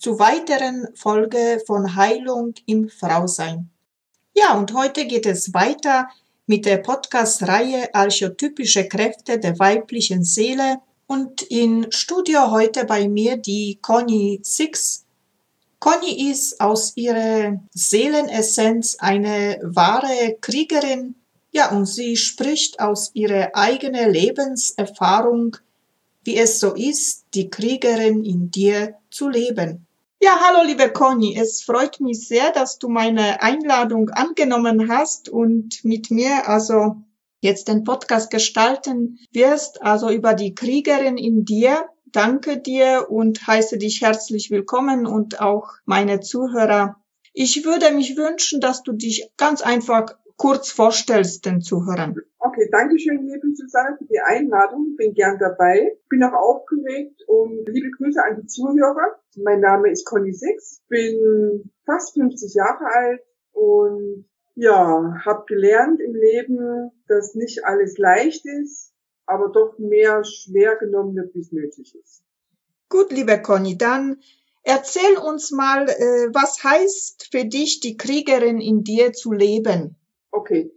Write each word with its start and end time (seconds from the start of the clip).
zu 0.00 0.18
weiteren 0.18 0.88
Folge 0.94 1.62
von 1.66 1.94
Heilung 1.94 2.54
im 2.66 2.88
Frausein. 2.88 3.70
Ja, 4.34 4.58
und 4.58 4.74
heute 4.74 5.06
geht 5.06 5.26
es 5.26 5.54
weiter 5.54 6.08
mit 6.46 6.64
der 6.64 6.78
Podcast-Reihe 6.78 7.94
Archetypische 7.94 8.88
Kräfte 8.88 9.38
der 9.38 9.58
weiblichen 9.58 10.24
Seele 10.24 10.78
und 11.06 11.42
in 11.42 11.92
Studio 11.92 12.50
heute 12.50 12.86
bei 12.86 13.08
mir 13.08 13.36
die 13.36 13.78
Conny 13.82 14.40
Six, 14.42 15.04
Conny 15.80 16.30
ist 16.30 16.60
aus 16.60 16.92
ihrer 16.96 17.58
Seelenessenz 17.72 18.96
eine 18.98 19.58
wahre 19.62 20.36
Kriegerin, 20.40 21.14
ja, 21.52 21.70
und 21.72 21.86
sie 21.86 22.16
spricht 22.16 22.80
aus 22.80 23.10
ihrer 23.14 23.50
eigenen 23.54 24.10
Lebenserfahrung, 24.10 25.56
wie 26.22 26.36
es 26.36 26.60
so 26.60 26.74
ist, 26.74 27.24
die 27.34 27.48
Kriegerin 27.48 28.24
in 28.24 28.50
dir 28.50 28.94
zu 29.10 29.30
leben. 29.30 29.86
Ja, 30.22 30.38
hallo 30.38 30.66
liebe 30.66 30.92
Conny, 30.92 31.34
es 31.34 31.62
freut 31.62 31.98
mich 31.98 32.28
sehr, 32.28 32.52
dass 32.52 32.78
du 32.78 32.90
meine 32.90 33.40
Einladung 33.40 34.10
angenommen 34.10 34.92
hast 34.92 35.30
und 35.30 35.82
mit 35.82 36.10
mir 36.10 36.46
also 36.46 36.96
jetzt 37.40 37.68
den 37.68 37.84
Podcast 37.84 38.30
gestalten 38.30 39.18
wirst, 39.32 39.80
also 39.80 40.10
über 40.10 40.34
die 40.34 40.54
Kriegerin 40.54 41.16
in 41.16 41.46
dir. 41.46 41.88
Danke 42.04 42.58
dir 42.58 43.06
und 43.08 43.46
heiße 43.46 43.78
dich 43.78 44.02
herzlich 44.02 44.50
willkommen 44.50 45.06
und 45.06 45.40
auch 45.40 45.70
meine 45.86 46.20
Zuhörer. 46.20 46.96
Ich 47.32 47.64
würde 47.64 47.90
mich 47.90 48.18
wünschen, 48.18 48.60
dass 48.60 48.82
du 48.82 48.92
dich 48.92 49.30
ganz 49.38 49.62
einfach 49.62 50.16
kurz 50.40 50.70
vorstellst 50.70 51.44
den 51.44 51.60
Zuhörern. 51.60 52.16
Okay, 52.38 52.66
danke 52.72 52.98
schön, 52.98 53.26
liebe 53.26 53.54
Susanne, 53.54 53.98
für 53.98 54.06
die 54.06 54.20
Einladung. 54.20 54.96
Bin 54.96 55.12
gern 55.12 55.38
dabei. 55.38 55.98
Bin 56.08 56.24
auch 56.24 56.32
aufgeregt 56.32 57.20
und 57.28 57.68
liebe 57.68 57.90
Grüße 57.90 58.24
an 58.24 58.40
die 58.40 58.46
Zuhörer. 58.46 59.20
Mein 59.36 59.60
Name 59.60 59.90
ist 59.90 60.06
Conny 60.06 60.32
Six, 60.32 60.80
bin 60.88 61.70
fast 61.84 62.14
50 62.14 62.54
Jahre 62.54 62.86
alt 62.86 63.20
und 63.52 64.24
ja, 64.54 65.14
habe 65.26 65.44
gelernt 65.46 66.00
im 66.00 66.14
Leben, 66.14 66.90
dass 67.06 67.34
nicht 67.34 67.66
alles 67.66 67.98
leicht 67.98 68.46
ist, 68.46 68.94
aber 69.26 69.50
doch 69.52 69.78
mehr 69.78 70.24
schwer 70.24 70.76
genommen 70.76 71.16
wird, 71.16 71.34
wie 71.34 71.40
es 71.40 71.52
nötig 71.52 71.94
ist. 71.94 72.22
Gut, 72.88 73.12
liebe 73.12 73.42
Conny, 73.42 73.76
dann 73.76 74.16
erzähl 74.62 75.18
uns 75.18 75.50
mal, 75.50 75.86
äh, 75.86 76.28
was 76.32 76.64
heißt 76.64 77.28
für 77.30 77.44
dich, 77.44 77.80
die 77.80 77.98
Kriegerin 77.98 78.62
in 78.62 78.84
dir 78.84 79.12
zu 79.12 79.32
leben? 79.32 79.96
Okay. 80.30 80.72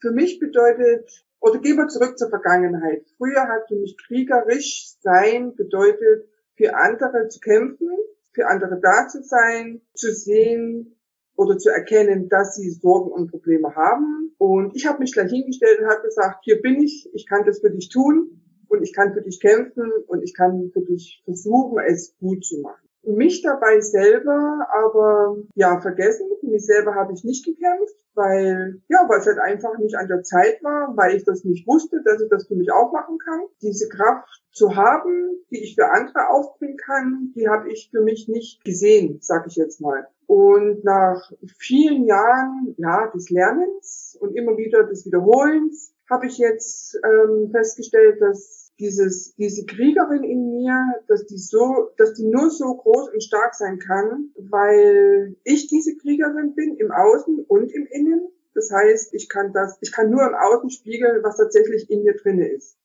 Für 0.00 0.10
mich 0.10 0.38
bedeutet, 0.38 1.24
oder 1.40 1.60
gehen 1.60 1.76
wir 1.76 1.88
zurück 1.88 2.18
zur 2.18 2.28
Vergangenheit. 2.28 3.06
Früher 3.16 3.48
hat 3.48 3.68
für 3.68 3.76
mich 3.76 3.96
kriegerisch 4.06 4.94
sein 5.00 5.54
bedeutet, 5.54 6.28
für 6.56 6.74
andere 6.74 7.28
zu 7.28 7.40
kämpfen, 7.40 7.88
für 8.32 8.46
andere 8.46 8.80
da 8.80 9.08
zu 9.08 9.22
sein, 9.22 9.82
zu 9.94 10.12
sehen, 10.12 10.96
oder 11.36 11.58
zu 11.58 11.70
erkennen, 11.70 12.28
dass 12.28 12.54
sie 12.54 12.70
Sorgen 12.70 13.10
und 13.10 13.30
Probleme 13.30 13.74
haben. 13.74 14.34
Und 14.38 14.76
ich 14.76 14.86
habe 14.86 15.00
mich 15.00 15.12
gleich 15.12 15.30
hingestellt 15.30 15.80
und 15.80 15.86
habe 15.86 16.02
gesagt, 16.02 16.44
hier 16.44 16.60
bin 16.60 16.82
ich, 16.82 17.08
ich 17.14 17.26
kann 17.26 17.44
das 17.44 17.60
für 17.60 17.70
dich 17.70 17.88
tun 17.88 18.42
und 18.68 18.82
ich 18.82 18.92
kann 18.92 19.12
für 19.12 19.22
dich 19.22 19.40
kämpfen 19.40 19.90
und 20.06 20.22
ich 20.22 20.34
kann 20.34 20.70
für 20.72 20.82
dich 20.82 21.22
versuchen, 21.24 21.78
es 21.86 22.16
gut 22.18 22.44
zu 22.44 22.60
machen. 22.60 22.88
Mich 23.04 23.42
dabei 23.42 23.80
selber 23.80 24.66
aber 24.70 25.36
ja 25.54 25.80
vergessen. 25.80 26.28
Für 26.40 26.46
mich 26.46 26.64
selber 26.64 26.94
habe 26.94 27.12
ich 27.12 27.24
nicht 27.24 27.44
gekämpft, 27.44 27.96
weil 28.14 28.80
ja, 28.88 29.04
weil 29.08 29.18
es 29.18 29.26
halt 29.26 29.38
einfach 29.38 29.76
nicht 29.78 29.96
an 29.96 30.08
der 30.08 30.22
Zeit 30.22 30.62
war, 30.62 30.96
weil 30.96 31.16
ich 31.16 31.24
das 31.24 31.44
nicht 31.44 31.66
wusste, 31.66 32.02
dass 32.04 32.20
ich 32.22 32.28
das 32.28 32.46
für 32.46 32.54
mich 32.54 32.70
auch 32.72 32.92
machen 32.92 33.18
kann. 33.18 33.40
Diese 33.60 33.88
Kraft 33.88 34.42
zu 34.52 34.76
haben, 34.76 35.44
die 35.50 35.62
ich 35.62 35.74
für 35.74 35.90
andere 35.90 36.28
aufbringen 36.30 36.76
kann, 36.76 37.32
die 37.34 37.48
habe 37.48 37.70
ich 37.70 37.90
für 37.90 38.02
mich 38.02 38.28
nicht 38.28 38.64
gesehen, 38.64 39.18
sag 39.20 39.46
ich 39.46 39.56
jetzt 39.56 39.80
mal. 39.80 40.06
Und 40.26 40.84
nach 40.84 41.30
vielen 41.58 42.04
Jahren 42.04 42.74
ja, 42.78 43.10
des 43.12 43.30
Lernens 43.30 44.16
und 44.20 44.36
immer 44.36 44.56
wieder 44.56 44.84
des 44.84 45.04
Wiederholens 45.04 45.92
habe 46.08 46.26
ich 46.26 46.38
jetzt 46.38 46.98
ähm, 47.04 47.50
festgestellt, 47.50 48.20
dass 48.20 48.61
dieses, 48.78 49.34
diese 49.36 49.64
Kriegerin 49.66 50.24
in 50.24 50.50
mir, 50.50 50.94
dass 51.08 51.26
die 51.26 51.38
so, 51.38 51.90
dass 51.96 52.14
die 52.14 52.26
nur 52.26 52.50
so 52.50 52.74
groß 52.74 53.10
und 53.12 53.22
stark 53.22 53.54
sein 53.54 53.78
kann, 53.78 54.30
weil 54.36 55.36
ich 55.44 55.68
diese 55.68 55.96
Kriegerin 55.96 56.54
bin 56.54 56.76
im 56.76 56.90
Außen 56.90 57.44
und 57.46 57.72
im 57.72 57.86
Innen. 57.86 58.28
Das 58.54 58.70
heißt, 58.70 59.14
ich 59.14 59.28
kann 59.28 59.52
das, 59.52 59.78
ich 59.80 59.92
kann 59.92 60.10
nur 60.10 60.26
im 60.26 60.34
Außen 60.34 60.70
spiegeln, 60.70 61.22
was 61.22 61.36
tatsächlich 61.36 61.90
in 61.90 62.02
mir 62.02 62.14
drinne 62.16 62.48
ist. 62.48 62.76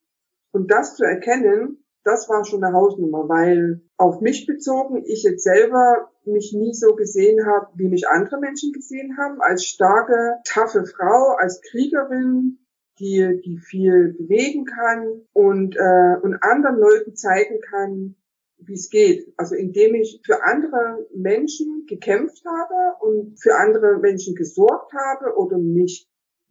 Und 0.51 0.71
das 0.71 0.95
zu 0.95 1.03
erkennen, 1.03 1.83
das 2.03 2.29
war 2.29 2.45
schon 2.45 2.63
eine 2.63 2.73
Hausnummer, 2.73 3.27
weil 3.27 3.81
auf 3.97 4.21
mich 4.21 4.47
bezogen 4.47 5.03
ich 5.05 5.23
jetzt 5.23 5.43
selber 5.43 6.09
mich 6.23 6.53
nie 6.53 6.73
so 6.73 6.95
gesehen 6.95 7.45
habe, 7.45 7.67
wie 7.75 7.89
mich 7.89 8.07
andere 8.07 8.39
Menschen 8.39 8.71
gesehen 8.71 9.17
haben, 9.17 9.41
als 9.41 9.65
starke, 9.65 10.37
taffe 10.45 10.85
Frau, 10.85 11.35
als 11.37 11.61
Kriegerin, 11.61 12.59
die, 12.99 13.41
die 13.43 13.57
viel 13.57 14.13
bewegen 14.17 14.65
kann 14.65 15.21
und, 15.33 15.75
äh, 15.75 16.15
und 16.21 16.35
anderen 16.41 16.77
Leuten 16.77 17.15
zeigen 17.15 17.59
kann, 17.61 18.15
wie 18.59 18.73
es 18.73 18.89
geht. 18.89 19.33
Also 19.37 19.55
indem 19.55 19.95
ich 19.95 20.21
für 20.25 20.43
andere 20.43 21.07
Menschen 21.15 21.85
gekämpft 21.87 22.43
habe 22.45 23.03
und 23.05 23.39
für 23.41 23.55
andere 23.55 23.99
Menschen 23.99 24.35
gesorgt 24.35 24.93
habe 24.93 25.35
oder 25.37 25.57
mich 25.57 26.09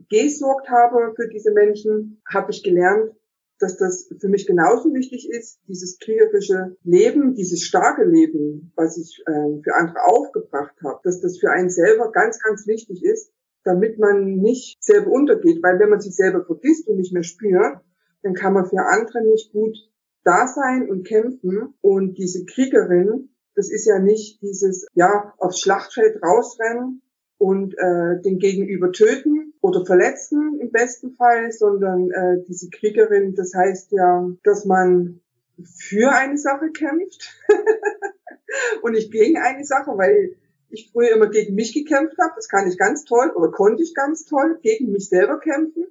gesorgt 0.09 0.69
habe 0.69 1.15
für 1.17 1.29
diese 1.29 1.53
Menschen, 1.53 2.23
habe 2.29 2.53
ich 2.53 2.63
gelernt, 2.63 3.13
dass 3.59 3.77
das 3.77 4.09
für 4.21 4.29
mich 4.29 4.47
genauso 4.47 4.93
wichtig 4.93 5.31
ist, 5.31 5.61
dieses 5.67 5.99
kriegerische 5.99 6.77
Leben, 6.83 7.35
dieses 7.35 7.63
starke 7.63 8.05
Leben, 8.05 8.73
was 8.77 8.99
ich 8.99 9.23
äh, 9.27 9.63
für 9.63 9.75
andere 9.75 10.05
aufgebracht 10.05 10.77
habe, 10.85 11.01
dass 11.05 11.21
das 11.21 11.39
für 11.39 11.51
einen 11.51 11.71
selber 11.71 12.13
ganz, 12.13 12.39
ganz 12.43 12.67
wichtig 12.67 13.03
ist, 13.03 13.33
damit 13.67 13.99
man 13.99 14.37
nicht 14.37 14.83
selber 14.83 15.11
untergeht, 15.11 15.63
weil 15.63 15.79
wenn 15.79 15.91
man 15.91 16.01
sich 16.01 16.15
selber 16.15 16.45
vergisst 16.45 16.89
und 16.89 16.97
nicht 16.97 17.13
mehr 17.13 17.23
spürt, 17.23 17.79
dann 18.23 18.35
kann 18.35 18.53
man 18.53 18.67
für 18.67 18.85
andere 18.87 19.25
nicht 19.25 19.53
gut 19.53 19.77
da 20.25 20.47
sein 20.47 20.89
und 20.89 21.07
kämpfen. 21.07 21.75
Und 21.81 22.19
diese 22.19 22.45
Kriegerin, 22.45 23.31
das 23.55 23.71
ist 23.71 23.87
ja 23.87 23.99
nicht 23.99 24.41
dieses, 24.43 24.87
ja, 24.95 25.35
aufs 25.39 25.61
Schlachtfeld 25.61 26.23
rausrennen 26.23 27.03
und 27.39 27.75
äh, 27.79 28.21
den 28.23 28.39
Gegenüber 28.39 28.93
töten, 28.93 29.47
oder 29.67 29.85
Verletzten 29.85 30.61
im 30.61 30.71
besten 30.71 31.13
Fall, 31.13 31.51
sondern 31.51 32.11
äh, 32.11 32.45
diese 32.49 32.71
Kriegerin, 32.71 33.35
das 33.35 33.53
heißt 33.55 33.93
ja, 33.93 34.29
dass 34.45 34.65
man 34.65 35.21
für 35.65 36.13
eine 36.13 36.39
Sache 36.39 36.71
kämpft 36.71 37.35
und 38.83 38.93
nicht 38.93 39.11
gegen 39.11 39.39
eine 39.39 39.65
Sache, 39.65 39.91
weil 39.97 40.37
ich 40.71 40.91
früher 40.93 41.13
immer 41.13 41.29
gegen 41.29 41.55
mich 41.55 41.73
gekämpft 41.73 42.17
habe. 42.19 42.33
Das 42.37 42.49
kann 42.49 42.69
ich 42.69 42.79
ganz 42.79 43.05
toll 43.05 43.31
oder 43.35 43.51
konnte 43.51 43.83
ich 43.83 43.95
ganz 43.95 44.25
toll 44.25 44.59
gegen 44.63 44.93
mich 44.93 45.09
selber 45.09 45.39
kämpfen, 45.39 45.87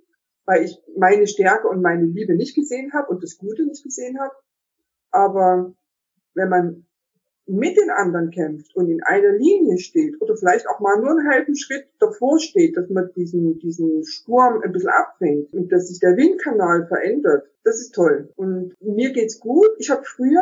weil 0.45 0.65
ich 0.65 0.77
meine 0.97 1.27
Stärke 1.27 1.67
und 1.67 1.81
meine 1.81 2.05
Liebe 2.05 2.35
nicht 2.35 2.55
gesehen 2.55 2.93
habe 2.93 3.09
und 3.09 3.23
das 3.23 3.37
Gute 3.37 3.65
nicht 3.65 3.83
gesehen 3.83 4.19
habe. 4.19 4.33
Aber 5.11 5.73
wenn 6.33 6.49
man 6.49 6.85
mit 7.47 7.77
den 7.77 7.91
anderen 7.91 8.31
kämpft 8.31 8.75
und 8.75 8.89
in 8.89 9.03
einer 9.03 9.31
Linie 9.33 9.77
steht 9.77 10.19
oder 10.19 10.35
vielleicht 10.35 10.67
auch 10.67 10.79
mal 10.79 10.99
nur 10.99 11.11
einen 11.11 11.29
halben 11.29 11.55
Schritt 11.55 11.87
davor 11.99 12.39
steht, 12.39 12.75
dass 12.75 12.89
man 12.89 13.11
diesen, 13.15 13.59
diesen 13.59 14.03
Sturm 14.03 14.61
ein 14.63 14.71
bisschen 14.71 14.89
abfängt 14.89 15.53
und 15.53 15.71
dass 15.71 15.87
sich 15.87 15.99
der 15.99 16.17
Windkanal 16.17 16.87
verändert, 16.87 17.47
das 17.63 17.79
ist 17.79 17.93
toll. 17.93 18.31
Und 18.35 18.73
mir 18.81 19.11
geht's 19.11 19.39
gut. 19.39 19.69
Ich 19.77 19.89
habe 19.91 20.03
früher, 20.03 20.41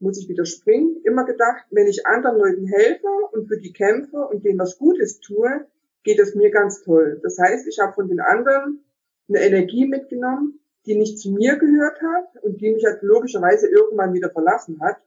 muss 0.00 0.18
ich 0.18 0.28
wieder 0.28 0.44
springen, 0.44 1.00
immer 1.04 1.24
gedacht, 1.24 1.64
wenn 1.70 1.86
ich 1.86 2.06
anderen 2.06 2.38
Leuten 2.38 2.66
helfe 2.66 3.08
und 3.32 3.48
für 3.48 3.58
die 3.58 3.72
kämpfe 3.72 4.18
und 4.18 4.44
denen 4.44 4.58
was 4.58 4.78
Gutes 4.78 5.20
tue, 5.20 5.66
geht 6.02 6.18
es 6.18 6.34
mir 6.34 6.50
ganz 6.50 6.82
toll. 6.82 7.20
Das 7.22 7.38
heißt, 7.38 7.66
ich 7.66 7.78
habe 7.78 7.94
von 7.94 8.08
den 8.08 8.20
anderen 8.20 8.84
eine 9.28 9.40
Energie 9.40 9.86
mitgenommen, 9.86 10.60
die 10.86 10.96
nicht 10.96 11.18
zu 11.18 11.30
mir 11.30 11.56
gehört 11.56 12.00
hat 12.02 12.42
und 12.42 12.60
die 12.60 12.72
mich 12.72 12.84
halt 12.84 13.02
logischerweise 13.02 13.68
irgendwann 13.68 14.12
wieder 14.12 14.30
verlassen 14.30 14.80
hat 14.80 14.98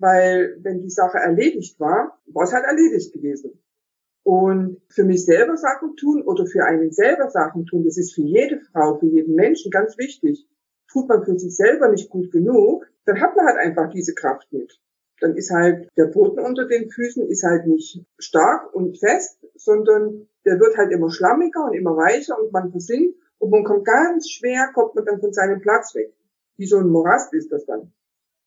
weil 0.00 0.56
wenn 0.62 0.80
die 0.80 0.90
Sache 0.90 1.18
erledigt 1.18 1.78
war, 1.78 2.18
war 2.26 2.44
es 2.44 2.52
halt 2.52 2.64
erledigt 2.64 3.12
gewesen. 3.12 3.62
Und 4.22 4.80
für 4.88 5.04
mich 5.04 5.24
selber 5.24 5.56
Sachen 5.56 5.96
tun 5.96 6.22
oder 6.22 6.46
für 6.46 6.64
einen 6.64 6.90
selber 6.90 7.30
Sachen 7.30 7.66
tun, 7.66 7.84
das 7.84 7.96
ist 7.96 8.14
für 8.14 8.22
jede 8.22 8.60
Frau, 8.60 8.98
für 8.98 9.06
jeden 9.06 9.34
Menschen 9.34 9.70
ganz 9.70 9.96
wichtig. 9.98 10.46
Tut 10.90 11.08
man 11.08 11.24
für 11.24 11.38
sich 11.38 11.54
selber 11.54 11.88
nicht 11.88 12.10
gut 12.10 12.32
genug, 12.32 12.86
dann 13.06 13.20
hat 13.20 13.36
man 13.36 13.46
halt 13.46 13.58
einfach 13.58 13.90
diese 13.90 14.14
Kraft 14.14 14.52
nicht. 14.52 14.80
Dann 15.20 15.36
ist 15.36 15.50
halt 15.50 15.88
der 15.96 16.06
Boden 16.06 16.40
unter 16.40 16.66
den 16.66 16.90
Füßen 16.90 17.28
ist 17.28 17.42
halt 17.42 17.66
nicht 17.66 18.04
stark 18.18 18.74
und 18.74 18.98
fest, 18.98 19.44
sondern 19.54 20.28
der 20.46 20.58
wird 20.58 20.76
halt 20.76 20.92
immer 20.92 21.10
schlammiger 21.10 21.64
und 21.64 21.74
immer 21.74 21.96
weicher 21.96 22.40
und 22.40 22.52
man 22.52 22.70
versinkt 22.70 23.18
und 23.38 23.50
man 23.50 23.64
kommt 23.64 23.84
ganz 23.84 24.30
schwer, 24.30 24.70
kommt 24.74 24.94
man 24.94 25.04
dann 25.04 25.20
von 25.20 25.32
seinem 25.32 25.60
Platz 25.60 25.94
weg. 25.94 26.14
Wie 26.56 26.66
so 26.66 26.78
ein 26.78 26.88
Morast 26.88 27.34
ist 27.34 27.52
das 27.52 27.66
dann. 27.66 27.92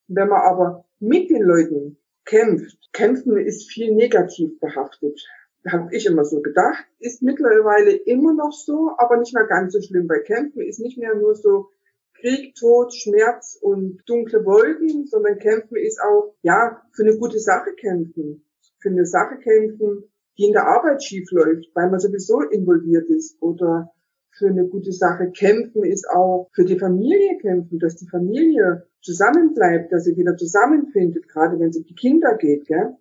Wenn 0.08 0.30
man 0.30 0.42
aber 0.42 0.86
mit 1.00 1.30
den 1.30 1.44
Leuten 1.44 1.98
kämpft, 2.26 2.78
kämpfen 2.92 3.38
ist 3.38 3.72
viel 3.72 3.94
negativ 3.94 4.60
behaftet. 4.60 5.20
Habe 5.68 5.96
ich 5.96 6.06
immer 6.06 6.26
so 6.26 6.42
gedacht, 6.42 6.86
ist 7.00 7.22
mittlerweile 7.22 7.92
immer 7.92 8.34
noch 8.34 8.52
so, 8.52 8.92
aber 8.98 9.18
nicht 9.18 9.34
mehr 9.34 9.46
ganz 9.46 9.74
so 9.74 9.82
schlimm, 9.82 10.10
weil 10.10 10.24
Kämpfen 10.24 10.62
ist 10.62 10.80
nicht 10.80 10.98
mehr 10.98 11.16
nur 11.16 11.36
so 11.36 11.70
Krieg, 12.24 12.56
Tod, 12.56 12.96
Schmerz 12.96 13.60
und 13.62 14.02
dunkle 14.06 14.46
Wolken, 14.46 15.06
sondern 15.08 15.40
Kämpfen 15.40 15.76
ist 15.76 16.00
auch, 16.02 16.34
ja, 16.42 16.82
für 16.94 17.04
eine 17.04 17.18
gute 17.18 17.38
Sache 17.38 17.74
kämpfen. 17.74 18.46
Für 18.80 18.90
eine 18.90 19.06
Sache 19.06 19.40
kämpfen, 19.40 20.06
die 20.38 20.46
in 20.46 20.54
der 20.54 20.66
Arbeit 20.66 21.04
schief 21.04 21.30
läuft, 21.32 21.66
weil 21.74 21.90
man 21.90 22.00
sowieso 22.00 22.40
involviert 22.40 23.10
ist 23.10 23.42
oder 23.42 23.92
für 24.32 24.48
eine 24.48 24.66
gute 24.68 24.94
Sache 24.94 25.32
kämpfen 25.32 25.84
ist 25.84 26.10
auch 26.10 26.50
für 26.54 26.64
die 26.64 26.80
Familie 26.80 27.38
kämpfen, 27.40 27.78
dass 27.78 27.98
die 27.98 28.08
Familie 28.08 28.88
zusammenbleibt, 29.02 29.92
dass 29.92 30.06
sie 30.06 30.16
wieder 30.16 30.38
zusammenfindet, 30.38 31.28
gerade 31.28 31.60
wenn 31.60 31.70
es 31.70 31.78
um 31.78 31.84
die 31.84 31.94
Kinder 31.94 32.38
geht, 32.38 32.66
gell? 32.68 32.96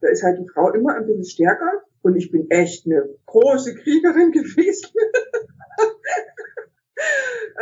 Da 0.00 0.08
ist 0.08 0.22
halt 0.22 0.38
die 0.38 0.48
Frau 0.48 0.72
immer 0.72 0.94
ein 0.94 1.06
bisschen 1.06 1.24
stärker 1.24 1.82
und 2.02 2.14
ich 2.14 2.30
bin 2.30 2.48
echt 2.50 2.86
eine 2.86 3.04
große 3.26 3.74
Kriegerin 3.74 4.30
gewesen. 4.32 4.90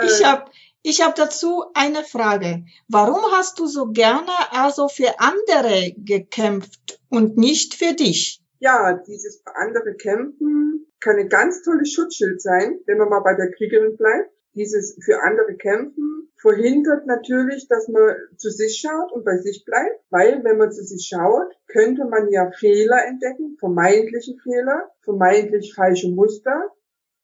ich 0.04 0.24
habe 0.24 0.50
ich 0.88 1.02
hab 1.02 1.16
dazu 1.16 1.64
eine 1.74 2.02
Frage. 2.02 2.64
Warum 2.88 3.20
hast 3.32 3.58
du 3.58 3.66
so 3.66 3.90
gerne 3.92 4.32
also 4.52 4.88
für 4.88 5.20
andere 5.20 5.92
gekämpft 5.98 6.98
und 7.10 7.36
nicht 7.36 7.74
für 7.74 7.92
dich? 7.92 8.42
Ja, 8.58 8.94
dieses 8.94 9.42
für 9.42 9.54
andere 9.54 9.94
kämpfen 9.96 10.86
kann 11.00 11.16
ein 11.16 11.28
ganz 11.28 11.62
tolles 11.62 11.92
Schutzschild 11.92 12.40
sein, 12.40 12.80
wenn 12.86 12.96
man 12.96 13.10
mal 13.10 13.20
bei 13.20 13.34
der 13.34 13.52
Kriegerin 13.52 13.98
bleibt. 13.98 14.30
Dieses 14.54 14.98
für 15.04 15.22
andere 15.22 15.56
kämpfen 15.56 16.32
verhindert 16.40 17.06
natürlich, 17.06 17.68
dass 17.68 17.88
man 17.88 18.16
zu 18.36 18.50
sich 18.50 18.80
schaut 18.80 19.12
und 19.12 19.24
bei 19.24 19.36
sich 19.36 19.64
bleibt, 19.66 20.00
weil 20.08 20.42
wenn 20.42 20.56
man 20.56 20.72
zu 20.72 20.82
sich 20.82 21.06
schaut, 21.06 21.52
könnte 21.66 22.06
man 22.06 22.30
ja 22.30 22.50
Fehler 22.50 23.04
entdecken, 23.06 23.56
vermeintliche 23.60 24.36
Fehler, 24.42 24.90
vermeintlich 25.02 25.74
falsche 25.74 26.10
Muster. 26.10 26.72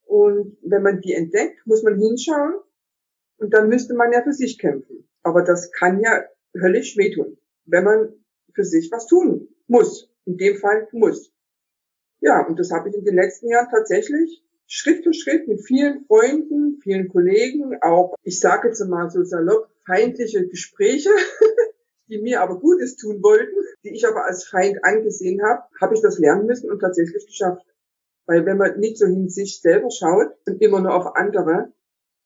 Und 0.05 0.59
wenn 0.63 0.83
man 0.83 1.01
die 1.01 1.15
entdeckt, 1.15 1.67
muss 1.67 1.83
man 1.83 1.99
hinschauen 1.99 2.55
und 3.39 3.53
dann 3.55 3.69
müsste 3.69 3.95
man 3.95 4.13
ja 4.13 4.23
für 4.23 4.33
sich 4.33 4.59
kämpfen. 4.59 5.09
Aber 5.23 5.43
das 5.43 5.73
kann 5.73 6.01
ja 6.01 6.25
höllisch 6.55 6.97
wehtun, 6.97 7.39
wenn 7.67 7.85
man 7.85 8.13
für 8.55 8.65
sich 8.65 8.91
was 8.93 9.07
tun 9.07 9.49
muss. 9.67 10.11
In 10.27 10.37
dem 10.39 10.57
Fall 10.57 10.89
muss. 10.93 11.33
Ja, 12.21 12.47
und 12.47 12.59
das 12.59 12.71
habe 12.71 12.89
ich 12.89 12.95
in 12.95 13.05
den 13.05 13.17
letzten 13.17 13.49
Jahren 13.49 13.69
tatsächlich 13.71 14.43
Schritt 14.67 15.05
für 15.05 15.13
Schritt 15.13 15.47
mit 15.47 15.61
vielen 15.61 16.07
Freunden, 16.07 16.81
vielen 16.83 17.09
Kollegen, 17.09 17.77
auch, 17.83 18.15
ich 18.23 18.41
sage 18.41 18.69
jetzt 18.69 18.81
mal 18.87 19.11
so 19.11 19.23
salopp, 19.23 19.69
feindliche 19.85 20.47
Gespräche, 20.49 21.11
die 22.09 22.19
mir 22.19 22.41
aber 22.41 22.59
Gutes 22.59 22.97
tun 22.97 23.23
wollten, 23.23 23.55
die 23.85 23.95
ich 23.95 24.07
aber 24.07 24.25
als 24.25 24.45
Feind 24.45 24.83
angesehen 24.83 25.43
habe, 25.43 25.65
habe 25.81 25.95
ich 25.95 26.01
das 26.01 26.19
lernen 26.19 26.47
müssen 26.47 26.71
und 26.71 26.81
tatsächlich 26.81 27.27
geschafft. 27.27 27.67
Weil 28.27 28.47
wenn 28.47 28.57
man 28.57 28.81
nicht 28.81 28.97
so 28.97 29.07
hin 29.07 29.29
sich 29.29 29.61
selber 29.61 29.91
schaut 29.91 30.29
und 30.47 30.63
immer 30.63 30.81
nur 30.81 30.95
auf 30.95 31.15
andere, 31.17 31.73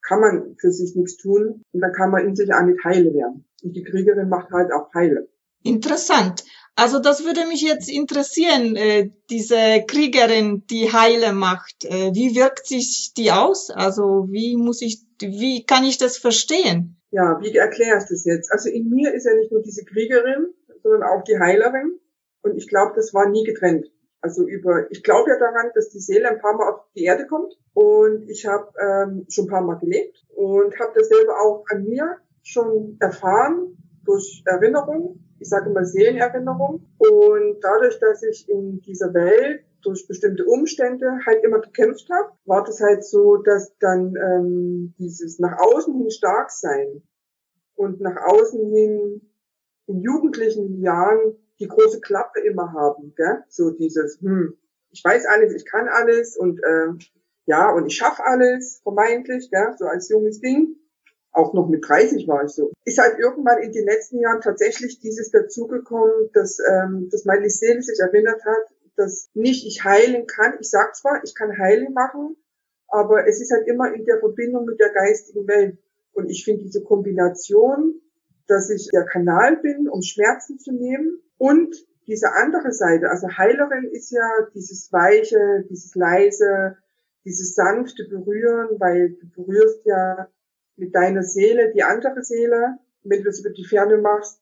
kann 0.02 0.20
man 0.20 0.56
für 0.58 0.72
sich 0.72 0.94
nichts 0.94 1.16
tun 1.16 1.62
und 1.72 1.80
dann 1.80 1.92
kann 1.92 2.10
man 2.10 2.26
in 2.26 2.36
sich 2.36 2.52
auch 2.52 2.62
nicht 2.62 2.82
heile 2.84 3.12
werden. 3.14 3.44
Und 3.62 3.74
die 3.74 3.82
Kriegerin 3.82 4.28
macht 4.28 4.50
halt 4.50 4.72
auch 4.72 4.92
heile. 4.94 5.28
Interessant. 5.62 6.44
Also 6.76 7.00
das 7.00 7.24
würde 7.24 7.44
mich 7.46 7.62
jetzt 7.62 7.90
interessieren, 7.90 8.76
äh, 8.76 9.10
diese 9.30 9.84
Kriegerin, 9.86 10.64
die 10.70 10.92
Heile 10.92 11.32
macht. 11.32 11.84
Äh, 11.84 12.14
wie 12.14 12.36
wirkt 12.36 12.66
sich 12.66 13.12
die 13.16 13.32
aus? 13.32 13.70
Also 13.70 14.28
wie 14.30 14.56
muss 14.56 14.80
ich, 14.80 15.00
wie 15.20 15.66
kann 15.66 15.84
ich 15.84 15.98
das 15.98 16.18
verstehen? 16.18 16.96
Ja, 17.10 17.40
wie 17.40 17.56
erklärst 17.56 18.10
du 18.10 18.14
es 18.14 18.24
jetzt? 18.24 18.52
Also 18.52 18.68
in 18.68 18.90
mir 18.90 19.12
ist 19.12 19.24
ja 19.24 19.34
nicht 19.34 19.50
nur 19.50 19.62
diese 19.62 19.84
Kriegerin, 19.84 20.54
sondern 20.82 21.02
auch 21.02 21.24
die 21.24 21.38
Heilerin. 21.38 21.98
Und 22.42 22.56
ich 22.56 22.68
glaube, 22.68 22.92
das 22.94 23.12
war 23.12 23.28
nie 23.28 23.44
getrennt. 23.44 23.90
Also 24.20 24.46
über, 24.46 24.90
ich 24.90 25.02
glaube 25.02 25.30
ja 25.30 25.38
daran, 25.38 25.70
dass 25.74 25.90
die 25.90 26.00
Seele 26.00 26.28
ein 26.28 26.40
paar 26.40 26.56
Mal 26.56 26.72
auf 26.72 26.80
die 26.94 27.04
Erde 27.04 27.26
kommt. 27.26 27.54
Und 27.74 28.28
ich 28.28 28.46
habe 28.46 28.72
ähm, 28.80 29.26
schon 29.28 29.46
ein 29.46 29.50
paar 29.50 29.62
Mal 29.62 29.78
gelebt 29.78 30.26
und 30.34 30.78
habe 30.78 30.92
das 30.94 31.08
selber 31.08 31.40
auch 31.40 31.64
an 31.70 31.84
mir 31.84 32.16
schon 32.42 32.96
erfahren 33.00 33.76
durch 34.04 34.42
Erinnerungen 34.46 35.24
ich 35.40 35.48
sage 35.48 35.70
immer 35.70 35.84
Seelenerinnerung. 35.84 36.86
Und 36.98 37.60
dadurch, 37.60 37.98
dass 38.00 38.22
ich 38.22 38.48
in 38.48 38.80
dieser 38.80 39.14
Welt 39.14 39.64
durch 39.82 40.06
bestimmte 40.08 40.44
Umstände 40.44 41.20
halt 41.24 41.44
immer 41.44 41.60
gekämpft 41.60 42.08
habe, 42.10 42.32
war 42.44 42.64
das 42.64 42.80
halt 42.80 43.04
so, 43.04 43.36
dass 43.36 43.76
dann 43.78 44.14
ähm, 44.16 44.94
dieses 44.98 45.38
nach 45.38 45.56
außen 45.58 45.94
hin 45.94 46.10
stark 46.10 46.50
sein 46.50 47.02
und 47.76 48.00
nach 48.00 48.16
außen 48.26 48.60
hin 48.72 49.20
in 49.86 50.02
jugendlichen 50.02 50.80
Jahren 50.80 51.36
die 51.60 51.68
große 51.68 52.00
Klappe 52.00 52.40
immer 52.40 52.72
haben, 52.72 53.14
gell? 53.16 53.44
so 53.48 53.70
dieses, 53.70 54.20
hm, 54.20 54.56
ich 54.90 55.04
weiß 55.04 55.26
alles, 55.26 55.54
ich 55.54 55.64
kann 55.64 55.88
alles 55.88 56.36
und 56.36 56.60
äh, 56.62 56.88
ja 57.46 57.70
und 57.72 57.86
ich 57.86 57.96
schaffe 57.96 58.24
alles 58.24 58.80
vermeintlich, 58.82 59.50
gell? 59.50 59.74
so 59.78 59.86
als 59.86 60.08
junges 60.08 60.40
Ding 60.40 60.76
auch 61.32 61.54
noch 61.54 61.68
mit 61.68 61.88
30 61.88 62.26
war 62.26 62.44
ich 62.44 62.52
so. 62.52 62.72
Ist 62.84 62.98
halt 62.98 63.18
irgendwann 63.18 63.62
in 63.62 63.72
den 63.72 63.84
letzten 63.84 64.18
Jahren 64.18 64.40
tatsächlich 64.40 64.98
dieses 65.00 65.30
dazugekommen, 65.30 66.30
dass, 66.32 66.58
ähm, 66.68 67.08
dass 67.10 67.24
meine 67.24 67.48
Seele 67.48 67.82
sich 67.82 67.98
erinnert 68.00 68.44
hat, 68.44 68.74
dass 68.96 69.28
nicht 69.34 69.66
ich 69.66 69.84
heilen 69.84 70.26
kann. 70.26 70.54
Ich 70.60 70.70
sag 70.70 70.96
zwar, 70.96 71.22
ich 71.22 71.34
kann 71.34 71.56
heilen 71.58 71.92
machen, 71.92 72.36
aber 72.88 73.28
es 73.28 73.40
ist 73.40 73.52
halt 73.52 73.68
immer 73.68 73.92
in 73.94 74.04
der 74.04 74.18
Verbindung 74.18 74.64
mit 74.64 74.80
der 74.80 74.90
geistigen 74.90 75.46
Welt. 75.46 75.78
Und 76.12 76.30
ich 76.30 76.44
finde 76.44 76.64
diese 76.64 76.82
Kombination, 76.82 78.00
dass 78.48 78.70
ich 78.70 78.88
der 78.92 79.04
Kanal 79.04 79.58
bin, 79.58 79.88
um 79.88 80.02
Schmerzen 80.02 80.58
zu 80.58 80.72
nehmen 80.72 81.22
und 81.38 81.74
diese 82.06 82.32
andere 82.32 82.72
Seite, 82.72 83.10
also 83.10 83.28
Heilerin 83.28 83.84
ist 83.92 84.10
ja 84.10 84.28
dieses 84.54 84.92
weiche, 84.92 85.64
dieses 85.68 85.94
leise, 85.94 86.76
dieses 87.24 87.54
sanfte 87.54 88.04
Berühren, 88.08 88.80
weil 88.80 89.10
du 89.10 89.28
berührst 89.30 89.84
ja 89.84 90.28
mit 90.76 90.94
deiner 90.94 91.22
Seele 91.22 91.72
die 91.74 91.82
andere 91.82 92.22
Seele, 92.22 92.78
wenn 93.02 93.18
du 93.18 93.24
das 93.26 93.40
über 93.40 93.50
die 93.50 93.64
Ferne 93.64 93.98
machst, 93.98 94.40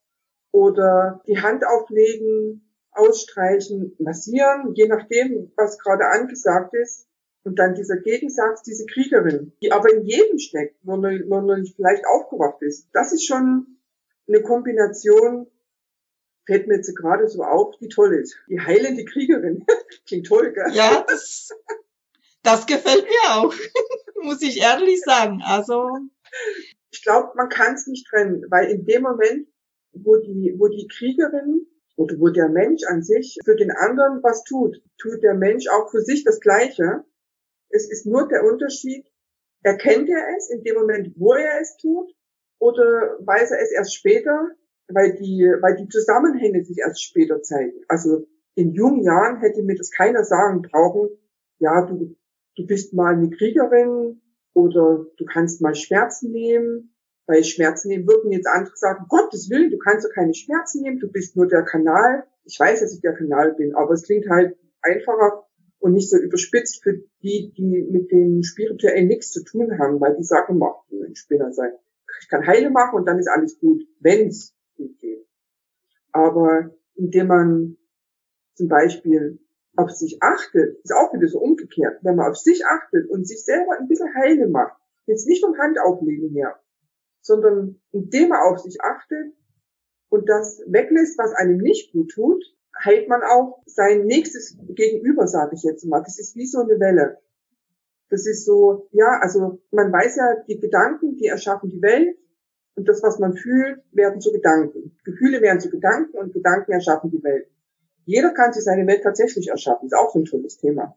oder 0.51 1.21
die 1.27 1.39
Hand 1.39 1.65
auflegen, 1.65 2.67
ausstreichen, 2.91 3.95
massieren, 3.99 4.73
je 4.73 4.87
nachdem, 4.87 5.51
was 5.55 5.77
gerade 5.77 6.07
angesagt 6.07 6.73
ist. 6.73 7.07
Und 7.43 7.59
dann 7.59 7.75
dieser 7.75 7.97
Gegensatz, 7.97 8.63
diese 8.63 8.85
Kriegerin, 8.85 9.53
die 9.61 9.71
aber 9.71 9.93
in 9.93 10.03
jedem 10.03 10.37
steckt, 10.37 10.83
nur 10.83 10.97
noch, 10.97 11.11
nur 11.11 11.57
nicht 11.57 11.75
vielleicht 11.75 12.05
aufgewacht 12.05 12.61
ist. 12.61 12.89
Das 12.93 13.13
ist 13.13 13.25
schon 13.25 13.77
eine 14.27 14.41
Kombination, 14.41 15.47
fällt 16.47 16.67
mir 16.67 16.77
jetzt 16.77 16.95
gerade 16.95 17.27
so 17.27 17.43
auf, 17.43 17.77
die 17.77 17.89
toll 17.89 18.15
ist. 18.15 18.37
Die 18.49 18.59
heilende 18.59 19.05
Kriegerin. 19.05 19.65
Klingt 20.07 20.25
toll, 20.25 20.53
gell? 20.53 20.73
Ja, 20.73 21.05
das, 21.07 21.49
das 22.41 22.65
gefällt 22.65 23.03
mir 23.03 23.35
auch, 23.35 23.53
muss 24.23 24.41
ich 24.41 24.61
ehrlich 24.61 25.01
sagen. 25.01 25.41
Also 25.45 25.89
ich 26.89 27.03
glaube, 27.03 27.33
man 27.35 27.49
kann 27.49 27.75
es 27.75 27.85
nicht 27.85 28.07
trennen, 28.07 28.45
weil 28.49 28.71
in 28.71 28.85
dem 28.85 29.03
Moment, 29.03 29.47
wo 29.91 30.15
die, 30.15 30.55
wo 30.57 30.67
die 30.67 30.87
Kriegerin 30.87 31.67
oder 31.97 32.15
wo 32.19 32.29
der 32.29 32.49
Mensch 32.49 32.83
an 32.87 33.03
sich 33.03 33.37
für 33.43 33.55
den 33.55 33.71
anderen 33.71 34.23
was 34.23 34.43
tut, 34.43 34.81
tut 34.97 35.21
der 35.21 35.33
Mensch 35.33 35.67
auch 35.67 35.91
für 35.91 36.01
sich 36.01 36.23
das 36.23 36.39
Gleiche. 36.39 37.03
Es 37.69 37.89
ist 37.89 38.05
nur 38.05 38.27
der 38.27 38.45
Unterschied, 38.45 39.05
erkennt 39.63 40.07
er 40.09 40.37
es 40.37 40.49
in 40.49 40.63
dem 40.63 40.75
Moment, 40.75 41.13
wo 41.17 41.33
er 41.33 41.59
es 41.59 41.75
tut, 41.77 42.13
oder 42.59 43.17
weiß 43.19 43.51
er 43.51 43.61
es 43.61 43.71
erst 43.71 43.95
später, 43.95 44.47
weil 44.89 45.15
die, 45.15 45.43
weil 45.61 45.75
die 45.75 45.89
Zusammenhänge 45.89 46.63
sich 46.63 46.77
erst 46.79 47.03
später 47.03 47.41
zeigen. 47.41 47.73
Also 47.87 48.27
in 48.55 48.73
jungen 48.73 49.03
Jahren 49.03 49.39
hätte 49.39 49.63
mir 49.63 49.75
das 49.75 49.91
keiner 49.91 50.23
sagen 50.23 50.61
brauchen, 50.61 51.09
ja, 51.59 51.85
du, 51.85 52.15
du 52.55 52.65
bist 52.65 52.93
mal 52.93 53.13
eine 53.15 53.29
Kriegerin 53.29 54.21
oder 54.53 55.05
du 55.17 55.25
kannst 55.25 55.61
mal 55.61 55.75
Schmerzen 55.75 56.31
nehmen. 56.31 56.93
Bei 57.25 57.43
Schmerzen 57.43 57.89
nehmen 57.89 58.07
würden 58.07 58.31
jetzt 58.31 58.47
andere 58.47 58.75
sagen, 58.75 59.05
Gottes 59.09 59.49
Willen, 59.49 59.69
du 59.69 59.77
kannst 59.77 60.05
doch 60.05 60.13
keine 60.13 60.33
Schmerzen 60.33 60.81
nehmen, 60.81 60.99
du 60.99 61.11
bist 61.11 61.35
nur 61.35 61.47
der 61.47 61.63
Kanal. 61.63 62.23
Ich 62.45 62.57
weiß, 62.59 62.79
dass 62.79 62.93
ich 62.93 63.01
der 63.01 63.13
Kanal 63.13 63.53
bin, 63.55 63.75
aber 63.75 63.93
es 63.93 64.03
klingt 64.03 64.29
halt 64.29 64.57
einfacher 64.81 65.45
und 65.79 65.93
nicht 65.93 66.09
so 66.09 66.17
überspitzt 66.17 66.81
für 66.81 67.03
die, 67.21 67.53
die 67.55 67.87
mit 67.91 68.11
dem 68.11 68.41
Spirituellen 68.43 69.07
nichts 69.07 69.31
zu 69.31 69.43
tun 69.43 69.77
haben, 69.77 69.99
weil 69.99 70.15
die 70.15 70.23
sagen, 70.23 70.57
mach 70.57 70.87
du 70.89 71.03
ein 71.03 71.15
Spinner 71.15 71.51
sein. 71.51 71.71
Ich 72.21 72.29
kann 72.29 72.47
Heile 72.47 72.71
machen 72.71 72.95
und 72.95 73.05
dann 73.05 73.19
ist 73.19 73.27
alles 73.29 73.59
gut, 73.59 73.83
wenn's 73.99 74.56
geht. 74.77 75.25
Aber 76.11 76.71
indem 76.95 77.27
man 77.27 77.77
zum 78.55 78.67
Beispiel 78.67 79.39
auf 79.75 79.91
sich 79.91 80.21
achtet, 80.21 80.79
ist 80.83 80.93
auch 80.93 81.13
wieder 81.13 81.27
so 81.27 81.39
umgekehrt. 81.39 81.99
Wenn 82.03 82.15
man 82.15 82.31
auf 82.31 82.37
sich 82.37 82.65
achtet 82.65 83.09
und 83.09 83.27
sich 83.27 83.43
selber 83.43 83.77
ein 83.77 83.87
bisschen 83.87 84.13
heile 84.15 84.47
macht, 84.47 84.75
jetzt 85.05 85.27
nicht 85.27 85.43
vom 85.43 85.57
Handauflegen 85.57 86.31
her, 86.31 86.59
sondern 87.21 87.79
indem 87.91 88.29
man 88.29 88.41
auf 88.41 88.59
sich 88.59 88.81
achtet 88.81 89.33
und 90.09 90.27
das 90.27 90.61
weglässt, 90.65 91.17
was 91.17 91.33
einem 91.33 91.57
nicht 91.57 91.91
gut 91.91 92.11
tut, 92.11 92.43
heilt 92.83 93.07
man 93.07 93.21
auch 93.23 93.61
sein 93.65 94.05
nächstes 94.05 94.57
Gegenüber, 94.69 95.27
sage 95.27 95.55
ich 95.55 95.63
jetzt 95.63 95.85
mal. 95.85 96.01
Das 96.01 96.19
ist 96.19 96.35
wie 96.35 96.45
so 96.45 96.61
eine 96.61 96.79
Welle. 96.79 97.19
Das 98.09 98.25
ist 98.25 98.45
so, 98.45 98.87
ja, 98.91 99.19
also 99.21 99.59
man 99.71 99.91
weiß 99.91 100.15
ja, 100.15 100.43
die 100.47 100.59
Gedanken, 100.59 101.17
die 101.17 101.27
erschaffen 101.27 101.69
die 101.69 101.81
Welt 101.81 102.17
und 102.77 102.87
das, 102.87 103.01
was 103.01 103.17
man 103.17 103.35
fühlt, 103.35 103.79
werden 103.91 104.21
zu 104.21 104.31
Gedanken. 104.31 104.95
Gefühle 105.03 105.41
werden 105.41 105.59
zu 105.59 105.69
Gedanken 105.69 106.15
und 106.15 106.31
Gedanken 106.31 106.71
erschaffen 106.71 107.09
die 107.09 107.23
Welt. 107.23 107.47
Jeder 108.05 108.29
kann 108.29 108.53
sich 108.53 108.63
seine 108.63 108.85
Welt 108.87 109.01
tatsächlich 109.03 109.49
erschaffen. 109.49 109.87
Ist 109.87 109.97
auch 109.97 110.13
so 110.13 110.19
ein 110.19 110.25
tolles 110.25 110.57
Thema. 110.57 110.95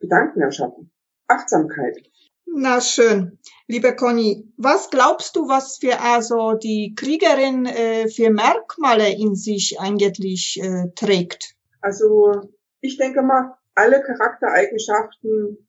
Gedanken 0.00 0.40
erschaffen. 0.40 0.90
Achtsamkeit. 1.26 1.98
Na 2.46 2.80
schön. 2.80 3.38
Liebe 3.66 3.94
Conny, 3.94 4.50
was 4.56 4.88
glaubst 4.88 5.36
du, 5.36 5.48
was 5.48 5.76
für 5.76 6.00
also 6.00 6.54
die 6.54 6.94
Kriegerin 6.96 7.66
äh, 7.66 8.08
für 8.08 8.30
Merkmale 8.30 9.12
in 9.12 9.34
sich 9.34 9.78
eigentlich 9.78 10.58
äh, 10.62 10.88
trägt? 10.96 11.56
Also 11.82 12.48
ich 12.80 12.96
denke 12.96 13.20
mal, 13.20 13.54
alle 13.74 14.02
Charaktereigenschaften, 14.02 15.68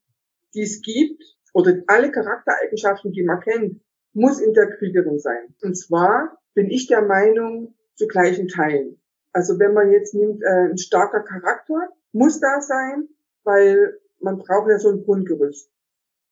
die 0.56 0.62
es 0.62 0.82
gibt, 0.82 1.22
oder 1.54 1.74
alle 1.88 2.12
Charaktereigenschaften, 2.12 3.12
die 3.12 3.24
man 3.24 3.42
kennt, 3.42 3.82
muss 4.14 4.40
in 4.40 4.54
der 4.54 4.68
Kriegerin 4.78 5.20
sein. 5.20 5.54
Und 5.62 5.76
zwar 5.76 6.38
bin 6.54 6.70
ich 6.70 6.88
der 6.88 7.02
Meinung, 7.02 7.76
zu 8.00 8.08
gleichen 8.08 8.48
Teilen. 8.48 9.00
Also 9.34 9.60
wenn 9.60 9.74
man 9.74 9.92
jetzt 9.92 10.16
nimmt, 10.16 10.42
äh, 10.42 10.70
ein 10.72 10.78
starker 10.78 11.22
Charakter 11.22 11.90
muss 12.14 12.40
da 12.40 12.62
sein, 12.62 13.10
weil 13.44 14.00
man 14.20 14.38
braucht 14.38 14.70
ja 14.70 14.80
so 14.80 14.90
ein 14.90 15.04
Grundgerüst. 15.04 15.70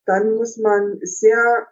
Dann 0.06 0.36
muss 0.36 0.58
man 0.58 1.00
sehr 1.02 1.68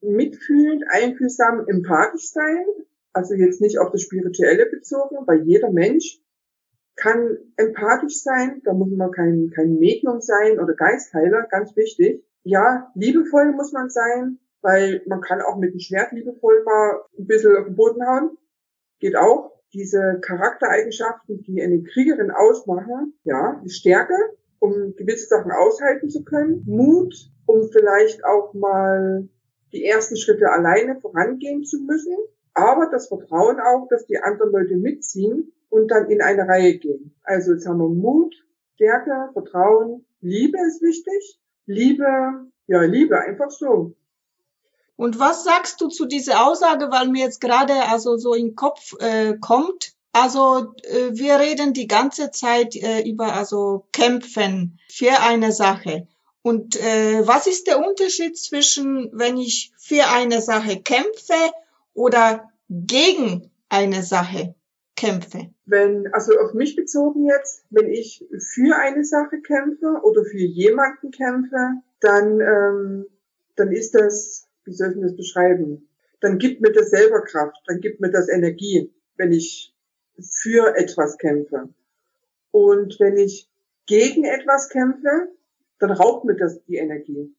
mitfühlend, 0.00 0.84
einfühlsam, 0.88 1.66
empathisch 1.68 2.30
sein. 2.30 2.64
Also 3.12 3.34
jetzt 3.34 3.60
nicht 3.60 3.78
auf 3.78 3.92
das 3.92 4.02
Spirituelle 4.02 4.66
bezogen, 4.66 5.18
weil 5.26 5.42
jeder 5.42 5.70
Mensch 5.70 6.20
kann 6.96 7.38
empathisch 7.56 8.22
sein. 8.22 8.62
Da 8.64 8.72
muss 8.72 8.90
man 8.90 9.10
kein, 9.10 9.50
kein 9.54 9.78
Medium 9.78 10.20
sein 10.20 10.58
oder 10.58 10.74
Geistheiler, 10.74 11.46
ganz 11.50 11.76
wichtig. 11.76 12.24
Ja, 12.42 12.90
liebevoll 12.94 13.52
muss 13.52 13.72
man 13.72 13.90
sein, 13.90 14.38
weil 14.62 15.02
man 15.06 15.20
kann 15.20 15.42
auch 15.42 15.58
mit 15.58 15.72
dem 15.72 15.80
Schwert 15.80 16.12
liebevoll 16.12 16.62
mal 16.64 17.02
ein 17.18 17.26
bisschen 17.26 17.56
auf 17.56 17.66
den 17.66 17.76
Boden 17.76 18.06
hauen. 18.06 18.38
Geht 19.00 19.16
auch 19.16 19.52
diese 19.72 20.20
Charaktereigenschaften, 20.20 21.42
die 21.42 21.62
eine 21.62 21.82
Kriegerin 21.82 22.30
ausmachen, 22.30 23.14
ja, 23.24 23.60
die 23.64 23.70
Stärke, 23.70 24.14
um 24.58 24.94
gewisse 24.96 25.26
Sachen 25.26 25.50
aushalten 25.50 26.08
zu 26.08 26.24
können, 26.24 26.62
Mut, 26.66 27.14
um 27.46 27.68
vielleicht 27.70 28.24
auch 28.24 28.54
mal 28.54 29.28
die 29.72 29.84
ersten 29.84 30.16
Schritte 30.16 30.50
alleine 30.50 31.00
vorangehen 31.00 31.64
zu 31.64 31.80
müssen, 31.80 32.16
aber 32.54 32.88
das 32.92 33.08
Vertrauen 33.08 33.58
auch, 33.60 33.88
dass 33.88 34.06
die 34.06 34.18
anderen 34.18 34.52
Leute 34.52 34.76
mitziehen 34.76 35.52
und 35.70 35.90
dann 35.90 36.10
in 36.10 36.20
eine 36.20 36.46
Reihe 36.46 36.76
gehen. 36.76 37.14
Also 37.24 37.52
jetzt 37.52 37.66
haben 37.66 37.78
wir 37.78 37.88
Mut, 37.88 38.34
Stärke, 38.74 39.30
Vertrauen, 39.32 40.04
Liebe 40.20 40.58
ist 40.66 40.82
wichtig. 40.82 41.40
Liebe, 41.66 42.04
ja, 42.66 42.82
Liebe, 42.82 43.18
einfach 43.18 43.50
so. 43.50 43.94
Und 45.02 45.18
was 45.18 45.42
sagst 45.42 45.80
du 45.80 45.88
zu 45.88 46.06
dieser 46.06 46.46
Aussage, 46.46 46.92
weil 46.92 47.08
mir 47.08 47.24
jetzt 47.24 47.40
gerade 47.40 47.72
also 47.90 48.16
so 48.18 48.34
im 48.34 48.54
Kopf 48.54 48.94
äh, 49.00 49.36
kommt? 49.36 49.94
Also 50.12 50.74
äh, 50.84 51.10
wir 51.10 51.40
reden 51.40 51.72
die 51.72 51.88
ganze 51.88 52.30
Zeit 52.30 52.76
äh, 52.76 53.02
über 53.02 53.34
also 53.34 53.84
kämpfen 53.90 54.78
für 54.88 55.18
eine 55.18 55.50
Sache. 55.50 56.06
Und 56.42 56.76
äh, 56.76 57.26
was 57.26 57.48
ist 57.48 57.66
der 57.66 57.84
Unterschied 57.84 58.38
zwischen, 58.38 59.10
wenn 59.12 59.38
ich 59.38 59.72
für 59.76 60.08
eine 60.08 60.40
Sache 60.40 60.80
kämpfe 60.80 61.50
oder 61.94 62.52
gegen 62.70 63.50
eine 63.68 64.04
Sache 64.04 64.54
kämpfe? 64.94 65.50
Wenn, 65.66 66.14
also 66.14 66.38
auf 66.38 66.54
mich 66.54 66.76
bezogen 66.76 67.26
jetzt, 67.26 67.64
wenn 67.70 67.90
ich 67.90 68.24
für 68.38 68.76
eine 68.76 69.04
Sache 69.04 69.40
kämpfe 69.40 69.98
oder 70.04 70.24
für 70.24 70.38
jemanden 70.38 71.10
kämpfe, 71.10 71.72
dann, 71.98 72.40
ähm, 72.40 73.06
dann 73.56 73.72
ist 73.72 73.96
das 73.96 74.46
wie 74.64 74.72
soll 74.72 74.92
ich 74.94 75.00
das 75.00 75.16
beschreiben? 75.16 75.88
Dann 76.20 76.38
gibt 76.38 76.60
mir 76.60 76.72
das 76.72 76.90
selber 76.90 77.22
Kraft, 77.22 77.56
dann 77.66 77.80
gibt 77.80 78.00
mir 78.00 78.10
das 78.10 78.28
Energie, 78.28 78.92
wenn 79.16 79.32
ich 79.32 79.74
für 80.20 80.76
etwas 80.76 81.18
kämpfe. 81.18 81.68
Und 82.50 83.00
wenn 83.00 83.16
ich 83.16 83.48
gegen 83.86 84.24
etwas 84.24 84.68
kämpfe, 84.68 85.28
dann 85.78 85.90
raubt 85.90 86.24
mir 86.24 86.36
das 86.36 86.62
die 86.64 86.76
Energie. 86.76 87.34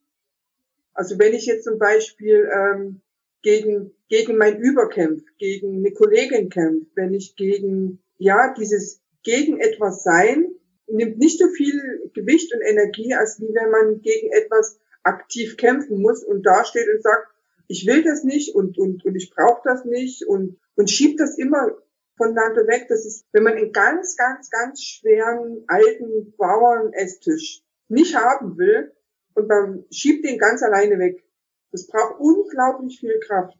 Also 0.93 1.17
wenn 1.17 1.33
ich 1.33 1.45
jetzt 1.45 1.63
zum 1.63 1.79
Beispiel 1.79 2.49
ähm, 2.53 3.01
gegen, 3.41 3.91
gegen 4.09 4.37
mein 4.37 4.59
Überkämpf, 4.59 5.23
gegen 5.37 5.77
eine 5.77 5.91
Kollegin 5.91 6.49
kämpfe, 6.49 6.87
wenn 6.95 7.13
ich 7.13 7.35
gegen, 7.35 8.03
ja, 8.17 8.53
dieses 8.53 9.01
gegen 9.23 9.59
etwas 9.59 10.03
sein, 10.03 10.51
nimmt 10.87 11.17
nicht 11.17 11.39
so 11.39 11.47
viel 11.47 12.11
Gewicht 12.13 12.53
und 12.53 12.61
Energie, 12.61 13.13
als 13.13 13.39
wie 13.39 13.53
wenn 13.53 13.71
man 13.71 14.01
gegen 14.01 14.31
etwas 14.31 14.79
aktiv 15.03 15.57
kämpfen 15.57 16.01
muss 16.01 16.23
und 16.23 16.45
da 16.45 16.65
steht 16.65 16.87
und 16.93 17.03
sagt, 17.03 17.27
ich 17.67 17.85
will 17.87 18.03
das 18.03 18.23
nicht 18.23 18.55
und, 18.55 18.77
und, 18.77 19.05
und 19.05 19.15
ich 19.15 19.31
brauche 19.33 19.61
das 19.63 19.85
nicht 19.85 20.25
und, 20.27 20.59
und 20.75 20.89
schiebt 20.89 21.19
das 21.19 21.37
immer 21.37 21.71
voneinander 22.17 22.67
weg. 22.67 22.87
Das 22.89 23.05
ist, 23.05 23.25
wenn 23.31 23.43
man 23.43 23.53
einen 23.53 23.71
ganz, 23.71 24.15
ganz, 24.15 24.49
ganz 24.49 24.81
schweren 24.81 25.63
alten 25.67 26.33
Bauern-Esstisch 26.37 27.63
nicht 27.87 28.15
haben 28.15 28.57
will 28.57 28.91
und 29.33 29.47
man 29.47 29.85
schiebt 29.91 30.25
den 30.25 30.37
ganz 30.37 30.61
alleine 30.61 30.99
weg. 30.99 31.23
Das 31.71 31.87
braucht 31.87 32.19
unglaublich 32.19 32.99
viel 32.99 33.19
Kraft. 33.19 33.57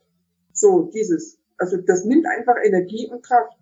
So, 0.53 0.91
dieses. 0.93 1.39
Also 1.57 1.77
das 1.77 2.05
nimmt 2.05 2.25
einfach 2.27 2.55
Energie 2.63 3.09
und 3.09 3.23
Kraft. 3.23 3.57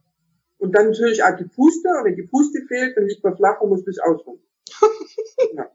Und 0.57 0.75
dann 0.75 0.87
natürlich 0.87 1.23
auch 1.23 1.35
die 1.37 1.45
Puste. 1.45 1.89
Und 1.89 2.05
wenn 2.05 2.15
die 2.15 2.23
Puste 2.27 2.61
fehlt, 2.67 2.97
dann 2.97 3.07
liegt 3.07 3.23
man 3.23 3.35
flach 3.35 3.61
und 3.61 3.69
muss 3.69 3.85
bis 3.85 3.99
ausruhen. 3.99 4.41
ja. 5.53 5.71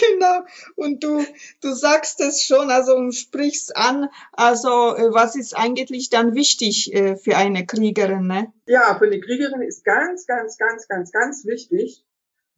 Genau. 0.00 0.44
Und 0.76 1.02
du, 1.02 1.24
du 1.60 1.72
sagst 1.72 2.20
es 2.20 2.42
schon, 2.42 2.70
also 2.70 2.94
und 2.94 3.12
sprichst 3.12 3.76
an. 3.76 4.08
Also, 4.32 4.68
äh, 4.68 5.12
was 5.12 5.36
ist 5.36 5.56
eigentlich 5.56 6.10
dann 6.10 6.34
wichtig 6.34 6.92
äh, 6.94 7.16
für 7.16 7.36
eine 7.36 7.66
Kriegerin, 7.66 8.26
ne? 8.26 8.52
Ja, 8.66 8.96
für 8.98 9.06
eine 9.06 9.20
Kriegerin 9.20 9.62
ist 9.62 9.84
ganz, 9.84 10.26
ganz, 10.26 10.56
ganz, 10.56 10.88
ganz, 10.88 11.12
ganz 11.12 11.44
wichtig, 11.46 12.04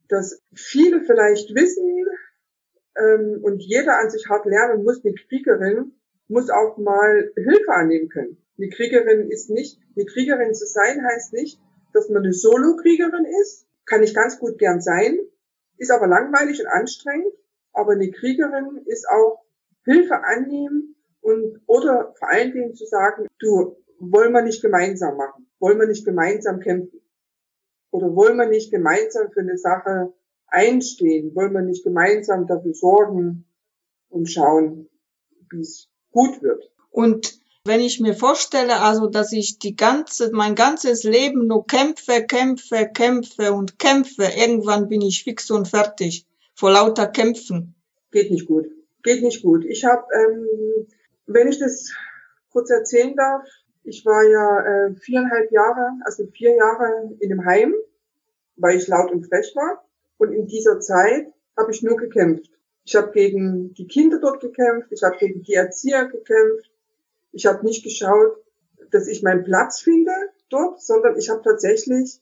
dass 0.09 0.41
viele 0.53 1.01
vielleicht 1.01 1.55
wissen 1.55 2.05
ähm, 2.97 3.39
und 3.43 3.59
jeder 3.59 3.99
an 3.99 4.09
sich 4.09 4.27
hart 4.29 4.45
lernen 4.45 4.83
muss, 4.83 5.03
eine 5.03 5.13
Kriegerin 5.13 5.93
muss 6.27 6.49
auch 6.49 6.77
mal 6.77 7.31
Hilfe 7.35 7.71
annehmen 7.71 8.09
können. 8.09 8.37
Eine 8.57 8.69
Kriegerin 8.69 9.29
ist 9.29 9.49
nicht, 9.49 9.79
eine 9.95 10.05
Kriegerin 10.05 10.53
zu 10.53 10.65
sein 10.65 11.03
heißt 11.03 11.33
nicht, 11.33 11.59
dass 11.93 12.09
man 12.09 12.23
eine 12.23 12.33
Solo-Kriegerin 12.33 13.25
ist. 13.41 13.65
Kann 13.85 14.03
ich 14.03 14.13
ganz 14.13 14.39
gut 14.39 14.57
gern 14.57 14.79
sein 14.79 15.19
ist 15.81 15.91
aber 15.91 16.07
langweilig 16.07 16.59
und 16.61 16.67
anstrengend. 16.67 17.33
Aber 17.73 17.93
eine 17.93 18.11
Kriegerin 18.11 18.83
ist 18.85 19.07
auch 19.09 19.43
Hilfe 19.83 20.23
annehmen 20.23 20.95
und 21.21 21.59
oder 21.65 22.13
vor 22.19 22.29
allen 22.29 22.53
Dingen 22.53 22.75
zu 22.75 22.85
sagen, 22.85 23.27
du, 23.39 23.77
wollen 23.99 24.31
wir 24.31 24.43
nicht 24.43 24.61
gemeinsam 24.61 25.17
machen? 25.17 25.47
Wollen 25.59 25.79
wir 25.79 25.87
nicht 25.87 26.05
gemeinsam 26.05 26.59
kämpfen? 26.59 27.01
Oder 27.89 28.15
wollen 28.15 28.37
wir 28.37 28.47
nicht 28.47 28.71
gemeinsam 28.71 29.31
für 29.31 29.41
eine 29.41 29.57
Sache 29.57 30.13
einstehen? 30.47 31.33
Wollen 31.35 31.53
wir 31.53 31.61
nicht 31.61 31.83
gemeinsam 31.83 32.45
dafür 32.45 32.73
sorgen 32.73 33.45
und 34.09 34.29
schauen, 34.29 34.87
wie 35.49 35.61
es 35.61 35.89
gut 36.11 36.43
wird? 36.43 36.71
Und 36.91 37.40
wenn 37.63 37.79
ich 37.79 37.99
mir 37.99 38.13
vorstelle, 38.13 38.79
also, 38.79 39.07
dass 39.07 39.31
ich 39.31 39.59
die 39.59 39.75
ganze, 39.75 40.31
mein 40.31 40.55
ganzes 40.55 41.03
Leben 41.03 41.47
nur 41.47 41.65
kämpfe, 41.67 42.25
kämpfe, 42.25 42.89
kämpfe 42.93 43.53
und 43.53 43.77
kämpfe, 43.77 44.23
irgendwann 44.35 44.87
bin 44.87 45.01
ich 45.01 45.23
fix 45.23 45.51
und 45.51 45.67
fertig 45.67 46.25
vor 46.55 46.71
lauter 46.71 47.07
Kämpfen. 47.07 47.75
Geht 48.11 48.31
nicht 48.31 48.47
gut. 48.47 48.67
Geht 49.03 49.23
nicht 49.23 49.43
gut. 49.43 49.65
Ich 49.65 49.85
habe, 49.85 50.03
ähm, 50.13 50.87
wenn 51.27 51.47
ich 51.47 51.59
das 51.59 51.91
kurz 52.51 52.69
erzählen 52.69 53.15
darf, 53.15 53.43
Ich 53.83 54.05
war 54.05 54.23
ja 54.23 54.59
äh, 54.59 54.95
viereinhalb 54.95 55.51
Jahre, 55.51 55.91
also 56.05 56.27
vier 56.27 56.55
Jahre 56.55 57.15
in 57.19 57.31
einem 57.31 57.45
Heim, 57.45 57.73
weil 58.55 58.77
ich 58.77 58.87
laut 58.87 59.11
und 59.11 59.25
frech 59.25 59.55
war. 59.55 59.83
Und 60.17 60.33
in 60.33 60.45
dieser 60.45 60.79
Zeit 60.79 61.33
habe 61.57 61.71
ich 61.71 61.81
nur 61.81 61.97
gekämpft. 61.97 62.51
Ich 62.85 62.95
habe 62.95 63.11
gegen 63.11 63.73
die 63.73 63.87
Kinder 63.87 64.19
dort 64.19 64.39
gekämpft, 64.39 64.91
ich 64.91 65.01
habe 65.03 65.17
gegen 65.17 65.41
die 65.41 65.53
Erzieher 65.53 66.05
gekämpft. 66.05 66.70
Ich 67.31 67.45
habe 67.45 67.65
nicht 67.65 67.83
geschaut, 67.83 68.37
dass 68.91 69.07
ich 69.07 69.23
meinen 69.23 69.43
Platz 69.43 69.79
finde 69.79 70.11
dort, 70.49 70.81
sondern 70.81 71.17
ich 71.17 71.29
habe 71.29 71.41
tatsächlich 71.43 72.21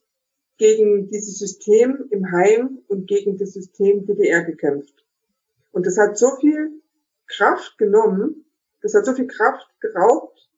gegen 0.57 1.07
dieses 1.07 1.39
System 1.39 2.07
im 2.11 2.31
Heim 2.31 2.79
und 2.87 3.07
gegen 3.07 3.37
das 3.37 3.53
System 3.53 4.05
DDR 4.05 4.43
gekämpft. 4.43 5.05
Und 5.71 5.85
das 5.85 5.97
hat 5.97 6.17
so 6.17 6.35
viel 6.35 6.81
Kraft 7.27 7.77
genommen, 7.77 8.45
das 8.81 8.93
hat 8.93 9.05
so 9.05 9.13
viel 9.13 9.27
Kraft 9.27 9.67
geraubt, 9.79 10.49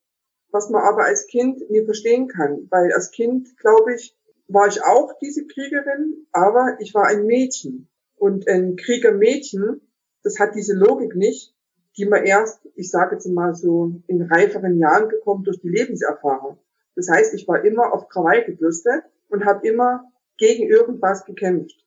was 0.49 0.69
man 0.69 0.81
aber 0.83 1.05
als 1.05 1.27
Kind 1.27 1.69
nie 1.69 1.85
verstehen 1.85 2.27
kann. 2.27 2.67
Weil 2.69 2.91
als 2.93 3.11
Kind, 3.11 3.57
glaube 3.57 3.93
ich, 3.93 4.17
war 4.47 4.67
ich 4.67 4.83
auch 4.83 5.13
diese 5.21 5.45
Kriegerin, 5.45 6.27
aber 6.31 6.77
ich 6.79 6.93
war 6.93 7.07
ein 7.07 7.25
Mädchen. 7.25 7.87
Und 8.15 8.47
ein 8.47 8.75
Kriegermädchen, 8.75 9.81
das 10.23 10.39
hat 10.39 10.55
diese 10.55 10.73
Logik 10.73 11.15
nicht, 11.15 11.55
die 11.97 12.05
man 12.05 12.25
erst, 12.25 12.67
ich 12.75 12.89
sage 12.89 13.15
jetzt 13.15 13.27
mal 13.27 13.53
so, 13.53 13.91
in 14.07 14.21
reiferen 14.21 14.77
Jahren 14.77 15.09
bekommt 15.09 15.47
durch 15.47 15.59
die 15.59 15.69
Lebenserfahrung. 15.69 16.57
Das 16.95 17.09
heißt, 17.09 17.33
ich 17.33 17.47
war 17.47 17.63
immer 17.63 17.93
auf 17.93 18.09
Krawall 18.09 18.43
gebürstet 18.45 19.03
und 19.29 19.45
habe 19.45 19.67
immer 19.67 20.11
gegen 20.37 20.67
irgendwas 20.67 21.25
gekämpft. 21.25 21.85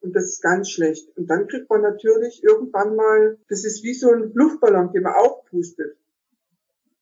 Und 0.00 0.14
das 0.14 0.24
ist 0.24 0.42
ganz 0.42 0.70
schlecht. 0.70 1.16
Und 1.16 1.28
dann 1.30 1.48
kriegt 1.48 1.68
man 1.70 1.82
natürlich 1.82 2.44
irgendwann 2.44 2.94
mal, 2.94 3.38
das 3.48 3.64
ist 3.64 3.82
wie 3.82 3.94
so 3.94 4.12
ein 4.12 4.32
Luftballon, 4.34 4.92
den 4.92 5.02
man 5.02 5.14
aufpustet. 5.14 5.96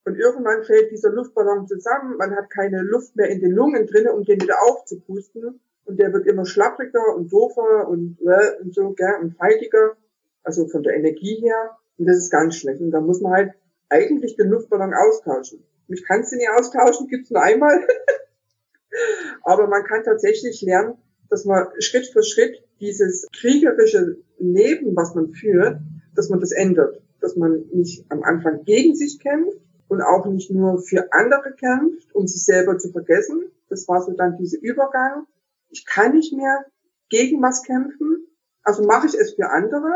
Und 0.05 0.17
irgendwann 0.17 0.63
fällt 0.63 0.91
dieser 0.91 1.11
Luftballon 1.11 1.67
zusammen, 1.67 2.17
man 2.17 2.35
hat 2.35 2.49
keine 2.49 2.81
Luft 2.81 3.15
mehr 3.15 3.29
in 3.29 3.41
den 3.41 3.51
Lungen 3.51 3.87
drinne, 3.87 4.13
um 4.13 4.23
den 4.23 4.39
wieder 4.39 4.55
aufzupusten. 4.67 5.59
Und 5.85 5.99
der 5.99 6.13
wird 6.13 6.27
immer 6.27 6.45
schlappriger 6.45 7.15
und 7.15 7.31
doofer 7.31 7.87
und, 7.87 8.19
äh, 8.21 8.61
und 8.61 8.73
so, 8.73 8.91
gell, 8.93 9.15
und 9.21 9.35
feidiger. 9.35 9.97
Also 10.43 10.67
von 10.67 10.83
der 10.83 10.95
Energie 10.95 11.41
her. 11.41 11.77
Und 11.97 12.05
das 12.05 12.17
ist 12.17 12.31
ganz 12.31 12.55
schlecht. 12.55 12.81
Und 12.81 12.91
da 12.91 13.01
muss 13.01 13.21
man 13.21 13.33
halt 13.33 13.53
eigentlich 13.89 14.35
den 14.35 14.49
Luftballon 14.49 14.93
austauschen. 14.93 15.63
Mich 15.87 16.03
kannst 16.05 16.31
du 16.31 16.37
nicht 16.37 16.49
austauschen, 16.49 17.07
gibt's 17.07 17.29
nur 17.29 17.41
einmal. 17.41 17.85
Aber 19.43 19.67
man 19.67 19.83
kann 19.83 20.03
tatsächlich 20.03 20.61
lernen, 20.61 20.97
dass 21.29 21.45
man 21.45 21.67
Schritt 21.79 22.07
für 22.07 22.23
Schritt 22.23 22.63
dieses 22.79 23.27
kriegerische 23.39 24.17
Leben, 24.39 24.95
was 24.95 25.15
man 25.15 25.31
führt, 25.31 25.79
dass 26.15 26.29
man 26.29 26.39
das 26.39 26.51
ändert. 26.51 27.01
Dass 27.21 27.35
man 27.35 27.65
nicht 27.71 28.05
am 28.09 28.23
Anfang 28.23 28.63
gegen 28.63 28.95
sich 28.95 29.19
kämpft 29.19 29.59
und 29.87 30.01
auch 30.01 30.25
nicht 30.25 30.51
nur 30.51 30.81
für 30.81 31.11
andere 31.13 31.53
kämpft, 31.53 32.13
um 32.13 32.27
sich 32.27 32.43
selber 32.43 32.77
zu 32.77 32.91
vergessen. 32.91 33.51
Das 33.69 33.87
war 33.87 34.01
so 34.01 34.11
dann 34.13 34.37
dieser 34.37 34.59
Übergang. 34.61 35.25
Ich 35.69 35.85
kann 35.85 36.13
nicht 36.13 36.33
mehr 36.33 36.65
gegen 37.09 37.41
was 37.41 37.63
kämpfen, 37.63 38.27
also 38.63 38.83
mache 38.83 39.07
ich 39.07 39.13
es 39.13 39.33
für 39.33 39.49
andere. 39.49 39.91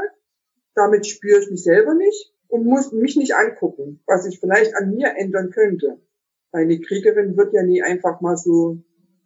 Damit 0.80 1.06
spüre 1.06 1.42
ich 1.42 1.52
mich 1.52 1.64
selber 1.64 1.94
nicht 1.94 2.34
und 2.48 2.66
muss 2.66 2.94
mich 2.94 3.18
nicht 3.18 3.36
angucken, 3.36 4.00
was 4.06 4.26
ich 4.26 4.40
vielleicht 4.40 4.78
an 4.78 4.92
mir 4.92 5.14
ändern 5.18 5.50
könnte. 5.50 6.00
Eine 6.54 6.80
Kriegerin 6.80 7.36
wird 7.36 7.54
ja 7.54 7.64
nie 7.64 7.84
einfach 7.84 8.22
mal 8.22 8.38
so 8.38 8.82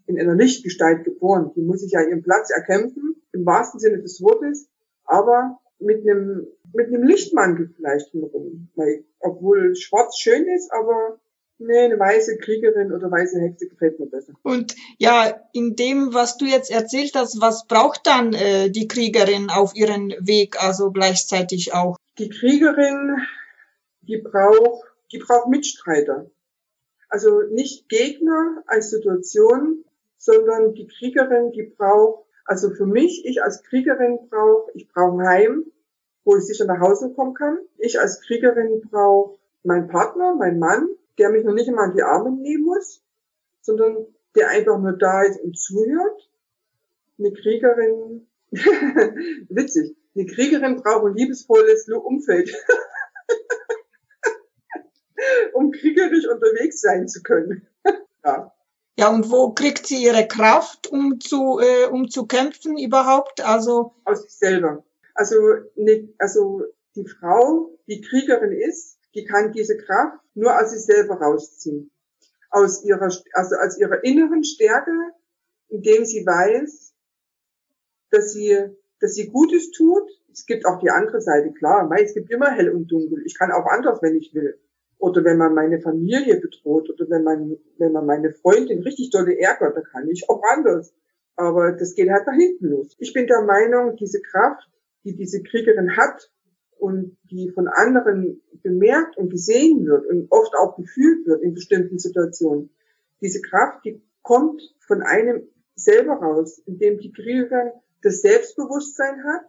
in 0.08 0.20
einer 0.20 0.34
Lichtgestalt 0.34 1.04
geboren. 1.04 1.52
Die 1.56 1.62
muss 1.62 1.82
sich 1.82 1.92
ja 1.92 2.02
ihren 2.02 2.24
Platz 2.24 2.50
erkämpfen, 2.50 3.22
im 3.34 3.46
wahrsten 3.46 3.80
Sinne 3.80 4.02
des 4.02 4.20
Wortes, 4.24 4.68
aber 5.06 5.60
mit 5.78 6.02
einem, 6.02 6.48
mit 6.74 6.88
einem 6.88 7.04
Lichtmantel 7.04 7.70
vielleicht 7.76 8.12
drumherum. 8.12 8.70
Weil, 8.74 9.06
obwohl 9.20 9.76
schwarz 9.76 10.18
schön 10.18 10.48
ist, 10.48 10.72
aber 10.74 11.20
nee, 11.64 11.86
eine 11.86 12.00
weiße 12.00 12.38
Kriegerin 12.38 12.92
oder 12.92 13.10
weiße 13.10 13.40
Hexe 13.40 13.68
gefällt 13.68 14.00
mir 14.00 14.08
besser. 14.08 14.34
Und 14.44 14.76
ja, 14.98 15.48
in 15.54 15.76
dem, 15.76 16.14
was 16.14 16.38
du 16.38 16.46
jetzt 16.46 16.72
erzählt 16.72 17.14
hast, 17.16 17.42
was 17.42 17.68
braucht 17.68 18.06
dann 18.06 18.34
äh, 18.34 18.70
die 18.70 18.88
Kriegerin 18.88 19.50
auf 19.50 19.76
ihren 19.76 20.10
Weg, 20.20 20.62
also 20.64 20.92
gleichzeitig 20.92 21.74
auch? 21.74 21.98
Die 22.20 22.30
Kriegerin, 22.30 23.18
die 24.02 24.18
braucht, 24.18 24.84
die 25.12 25.20
braucht 25.20 25.48
Mitstreiter. 25.48 26.30
Also 27.10 27.42
nicht 27.52 27.90
Gegner 27.90 28.64
als 28.68 28.90
Situation, 28.90 29.86
sondern 30.18 30.74
die 30.74 30.88
Kriegerin, 30.88 31.52
die 31.52 31.64
braucht, 31.64 32.26
also 32.46 32.72
für 32.72 32.86
mich, 32.86 33.26
ich 33.26 33.44
als 33.44 33.64
Kriegerin 33.64 34.30
brauche, 34.30 34.72
ich 34.74 34.88
brauche 34.88 35.20
ein 35.20 35.28
Heim, 35.28 35.66
wo 36.24 36.36
ich 36.38 36.44
sicher 36.44 36.66
nach 36.66 36.80
Hause 36.80 37.14
kommen 37.14 37.34
kann. 37.34 37.58
Ich 37.78 38.00
als 38.00 38.22
Kriegerin 38.22 38.82
brauche 38.90 39.38
meinen 39.64 39.88
Partner, 39.88 40.36
meinen 40.36 40.60
Mann, 40.60 40.88
der 41.18 41.30
mich 41.30 41.44
noch 41.44 41.54
nicht 41.54 41.68
immer 41.68 41.84
an 41.84 41.96
die 41.96 42.04
Arme 42.04 42.32
nehmen 42.32 42.66
muss, 42.66 43.04
sondern 43.62 44.08
der 44.36 44.50
einfach 44.50 44.80
nur 44.80 44.94
da 44.94 45.24
ist 45.24 45.40
und 45.42 45.58
zuhört. 45.58 46.30
Eine 47.20 47.34
Kriegerin, 47.34 48.28
witzig, 48.52 49.96
eine 50.16 50.26
Kriegerin 50.26 50.78
braucht 50.78 51.06
ein 51.06 51.16
liebesvolles 51.16 51.88
Umfeld, 51.90 52.52
um 55.54 55.72
kriegerisch 55.72 56.28
unterwegs 56.28 56.82
sein 56.82 57.08
zu 57.08 57.24
können. 57.24 57.68
ja. 58.26 58.52
Ja, 58.96 59.10
und 59.10 59.32
wo 59.32 59.54
kriegt 59.54 59.88
sie 59.88 60.04
ihre 60.04 60.28
Kraft, 60.28 60.88
um 60.88 61.20
zu, 61.20 61.60
äh, 61.60 61.88
um 61.88 62.10
zu 62.10 62.28
kämpfen 62.28 62.78
überhaupt? 62.78 63.42
Also 63.42 63.96
aus 64.06 64.22
sich 64.22 64.34
selber. 64.34 64.84
Also, 65.16 65.36
ne, 65.76 66.10
also 66.20 66.62
die 66.96 67.08
Frau, 67.08 67.72
die 67.88 68.02
Kriegerin 68.02 68.52
ist, 68.52 69.00
die 69.16 69.26
kann 69.26 69.52
diese 69.52 69.78
Kraft 69.78 70.20
nur 70.34 70.60
aus 70.60 70.72
sich 70.72 70.86
selber 70.86 71.16
rausziehen. 71.16 71.92
Aus 72.50 72.84
ihrer, 72.84 73.12
also 73.34 73.56
aus 73.56 73.80
ihrer 73.80 74.04
inneren 74.04 74.44
Stärke, 74.44 74.92
indem 75.70 76.06
sie 76.06 76.26
weiß, 76.26 76.94
dass 78.12 78.34
sie, 78.34 78.58
dass 79.00 79.16
sie 79.16 79.30
Gutes 79.30 79.72
tut. 79.72 80.10
Es 80.32 80.46
gibt 80.46 80.66
auch 80.66 80.80
die 80.80 80.90
andere 80.90 81.22
Seite, 81.22 81.52
klar, 81.52 81.90
es 82.00 82.14
gibt 82.14 82.32
immer 82.32 82.52
hell 82.52 82.70
und 82.70 82.92
dunkel. 82.92 83.24
Ich 83.26 83.38
kann 83.38 83.52
auch 83.52 83.66
anders, 83.66 84.02
wenn 84.02 84.16
ich 84.16 84.34
will 84.34 84.60
oder 85.04 85.26
wenn 85.26 85.38
man 85.38 85.54
meine 85.54 85.82
Familie 85.82 86.40
bedroht 86.40 86.90
oder 86.90 87.10
wenn 87.10 87.24
man, 87.24 87.58
wenn 87.78 87.92
man 87.92 88.06
meine 88.06 88.32
Freundin 88.32 88.84
richtig 88.84 89.10
dolle 89.10 89.38
ärgert, 89.38 89.76
dann 89.76 89.84
kann 89.84 90.08
ich 90.08 90.30
auch 90.30 90.42
anders. 90.56 90.94
Aber 91.36 91.74
das 91.74 91.96
geht 91.96 92.10
halt 92.10 92.26
nach 92.26 92.36
hinten 92.36 92.68
los. 92.68 92.96
Ich 93.00 93.12
bin 93.12 93.28
der 93.28 93.42
Meinung, 93.42 93.98
diese 93.98 94.22
Kraft, 94.22 94.70
die 95.04 95.14
diese 95.14 95.44
Kriegerin 95.44 95.98
hat 95.98 96.32
und 96.84 97.18
die 97.32 97.50
von 97.50 97.70
anderen 97.70 98.42
bemerkt 98.62 99.18
und 99.18 99.30
gesehen 99.30 99.86
wird 99.86 100.06
und 100.06 100.28
oft 100.30 100.54
auch 100.56 100.76
gefühlt 100.76 101.26
wird 101.26 101.42
in 101.42 101.54
bestimmten 101.54 101.98
Situationen, 101.98 102.72
diese 103.22 103.42
Kraft, 103.42 103.86
die 103.86 104.02
kommt 104.22 104.62
von 104.86 105.02
einem 105.02 105.48
selber 105.76 106.16
raus, 106.16 106.62
indem 106.66 107.00
die 107.00 107.14
Kriegerin 107.14 107.72
das 108.02 108.22
Selbstbewusstsein 108.22 109.24
hat 109.24 109.46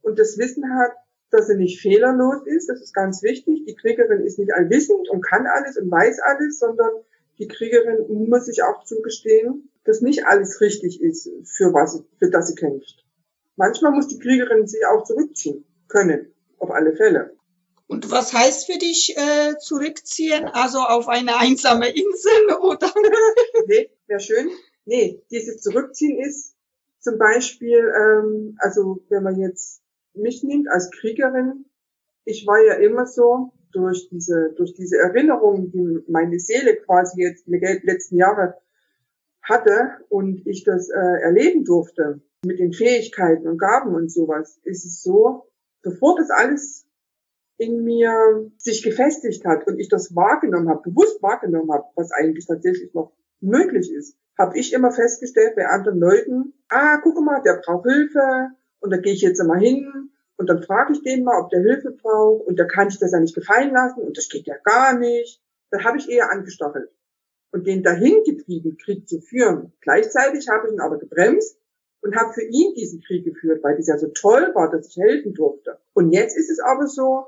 und 0.00 0.18
das 0.18 0.38
Wissen 0.38 0.64
hat, 0.78 0.92
dass 1.30 1.48
sie 1.48 1.56
nicht 1.56 1.78
fehlerlos 1.82 2.46
ist. 2.46 2.70
Das 2.70 2.80
ist 2.80 2.94
ganz 2.94 3.22
wichtig. 3.22 3.66
Die 3.66 3.74
Kriegerin 3.74 4.24
ist 4.24 4.38
nicht 4.38 4.54
allwissend 4.54 5.10
und 5.10 5.20
kann 5.20 5.46
alles 5.46 5.76
und 5.76 5.90
weiß 5.90 6.20
alles, 6.20 6.58
sondern 6.58 6.90
die 7.38 7.48
Kriegerin 7.48 8.28
muss 8.30 8.46
sich 8.46 8.62
auch 8.62 8.84
zugestehen, 8.84 9.68
dass 9.84 10.00
nicht 10.00 10.24
alles 10.24 10.62
richtig 10.62 11.02
ist, 11.02 11.30
für 11.44 11.74
was, 11.74 12.02
für 12.18 12.30
das 12.30 12.48
sie 12.48 12.54
kämpft. 12.54 13.04
Manchmal 13.56 13.92
muss 13.92 14.08
die 14.08 14.18
Kriegerin 14.18 14.66
sich 14.66 14.86
auch 14.86 15.04
zurückziehen 15.04 15.66
können, 15.88 16.32
auf 16.58 16.70
alle 16.70 16.94
Fälle. 16.96 17.36
Und 17.86 18.10
was 18.10 18.34
heißt 18.34 18.66
für 18.66 18.78
dich 18.78 19.16
äh, 19.16 19.56
zurückziehen? 19.58 20.44
Also 20.44 20.78
auf 20.78 21.08
eine 21.08 21.38
einsame 21.38 21.88
Insel 21.88 22.56
oder? 22.60 22.92
nee, 23.66 23.90
wäre 24.06 24.20
schön. 24.20 24.50
Nee, 24.84 25.22
dieses 25.30 25.60
Zurückziehen 25.62 26.18
ist 26.18 26.54
zum 27.00 27.18
Beispiel, 27.18 27.92
ähm, 27.96 28.56
also 28.58 29.02
wenn 29.08 29.22
man 29.22 29.38
jetzt 29.40 29.82
mich 30.14 30.42
nimmt 30.42 30.68
als 30.70 30.90
Kriegerin, 30.90 31.64
ich 32.24 32.46
war 32.46 32.58
ja 32.62 32.74
immer 32.74 33.06
so, 33.06 33.52
durch 33.72 34.08
diese, 34.10 34.52
durch 34.56 34.74
diese 34.74 34.96
Erinnerungen, 34.98 35.70
die 35.70 36.04
meine 36.10 36.38
Seele 36.38 36.76
quasi 36.76 37.22
jetzt 37.22 37.46
in 37.46 37.52
den 37.52 37.80
letzten 37.82 38.16
Jahre 38.16 38.54
hatte 39.42 39.90
und 40.08 40.46
ich 40.46 40.64
das 40.64 40.88
äh, 40.90 41.20
erleben 41.22 41.64
durfte 41.64 42.20
mit 42.44 42.58
den 42.58 42.72
Fähigkeiten 42.72 43.46
und 43.48 43.58
Gaben 43.58 43.94
und 43.94 44.12
sowas, 44.12 44.60
ist 44.64 44.84
es 44.84 45.02
so, 45.02 45.46
bevor 45.82 46.16
das 46.16 46.30
alles 46.30 46.86
in 47.56 47.82
mir 47.82 48.50
sich 48.56 48.82
gefestigt 48.82 49.44
hat 49.44 49.66
und 49.66 49.78
ich 49.78 49.88
das 49.88 50.14
wahrgenommen 50.14 50.68
habe, 50.68 50.90
bewusst 50.90 51.22
wahrgenommen 51.22 51.72
habe, 51.72 51.84
was 51.96 52.12
eigentlich 52.12 52.46
tatsächlich 52.46 52.94
noch 52.94 53.12
möglich 53.40 53.92
ist, 53.92 54.16
habe 54.38 54.56
ich 54.56 54.72
immer 54.72 54.92
festgestellt 54.92 55.56
bei 55.56 55.66
anderen 55.66 55.98
Leuten, 55.98 56.54
ah, 56.68 56.98
guck 56.98 57.20
mal, 57.20 57.42
der 57.42 57.60
braucht 57.64 57.86
Hilfe, 57.88 58.50
und 58.80 58.90
da 58.90 58.98
gehe 58.98 59.12
ich 59.12 59.22
jetzt 59.22 59.40
einmal 59.40 59.60
hin 59.60 60.10
und 60.36 60.48
dann 60.48 60.62
frage 60.62 60.92
ich 60.92 61.02
den 61.02 61.24
mal, 61.24 61.40
ob 61.40 61.50
der 61.50 61.60
Hilfe 61.60 61.90
braucht 61.90 62.46
und 62.46 62.58
da 62.58 62.64
kann 62.64 62.88
ich 62.88 62.98
das 62.98 63.12
ja 63.12 63.20
nicht 63.20 63.34
gefallen 63.34 63.72
lassen 63.72 64.00
und 64.00 64.16
das 64.16 64.28
geht 64.28 64.46
ja 64.46 64.56
gar 64.62 64.98
nicht. 64.98 65.42
Dann 65.70 65.84
habe 65.84 65.98
ich 65.98 66.08
eher 66.08 66.30
angestachelt 66.30 66.90
und 67.50 67.66
den 67.66 67.82
dahin 67.82 68.22
getrieben, 68.24 68.76
Krieg 68.76 69.08
zu 69.08 69.20
führen. 69.20 69.72
Gleichzeitig 69.80 70.48
habe 70.48 70.68
ich 70.68 70.74
ihn 70.74 70.80
aber 70.80 70.98
gebremst 70.98 71.58
und 72.00 72.16
habe 72.16 72.32
für 72.32 72.44
ihn 72.44 72.74
diesen 72.74 73.00
Krieg 73.00 73.24
geführt, 73.24 73.62
weil 73.62 73.76
das 73.76 73.88
ja 73.88 73.98
so 73.98 74.08
toll 74.08 74.52
war, 74.54 74.70
dass 74.70 74.88
ich 74.88 74.96
helfen 74.96 75.34
durfte. 75.34 75.78
Und 75.94 76.12
jetzt 76.12 76.36
ist 76.36 76.50
es 76.50 76.60
aber 76.60 76.86
so, 76.86 77.26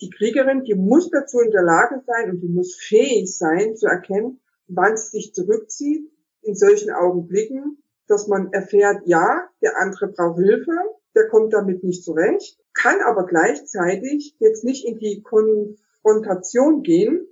die 0.00 0.10
Kriegerin, 0.10 0.64
die 0.64 0.74
muss 0.74 1.10
dazu 1.10 1.40
in 1.40 1.50
der 1.50 1.62
Lage 1.62 2.02
sein 2.06 2.30
und 2.30 2.40
die 2.40 2.48
muss 2.48 2.74
fähig 2.74 3.36
sein 3.36 3.76
zu 3.76 3.86
erkennen, 3.86 4.40
wann 4.66 4.96
sie 4.96 5.18
sich 5.18 5.34
zurückzieht 5.34 6.10
in 6.42 6.54
solchen 6.54 6.90
Augenblicken, 6.90 7.82
dass 8.06 8.28
man 8.28 8.52
erfährt, 8.52 9.02
ja, 9.06 9.48
der 9.62 9.80
andere 9.80 10.08
braucht 10.08 10.38
Hilfe, 10.38 10.72
der 11.14 11.28
kommt 11.28 11.52
damit 11.52 11.84
nicht 11.84 12.04
zurecht, 12.04 12.58
kann 12.74 13.00
aber 13.00 13.26
gleichzeitig 13.26 14.34
jetzt 14.40 14.64
nicht 14.64 14.84
in 14.84 14.98
die 14.98 15.22
Konfrontation 15.22 16.82
gehen. 16.82 17.26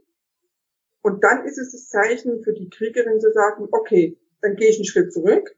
Und 1.02 1.24
dann 1.24 1.44
ist 1.44 1.58
es 1.58 1.72
das 1.72 1.88
Zeichen 1.88 2.42
für 2.42 2.52
die 2.52 2.70
Kriegerin 2.70 3.20
zu 3.20 3.32
sagen, 3.32 3.68
okay, 3.72 4.16
dann 4.40 4.56
gehe 4.56 4.70
ich 4.70 4.76
einen 4.76 4.84
Schritt 4.84 5.12
zurück. 5.12 5.56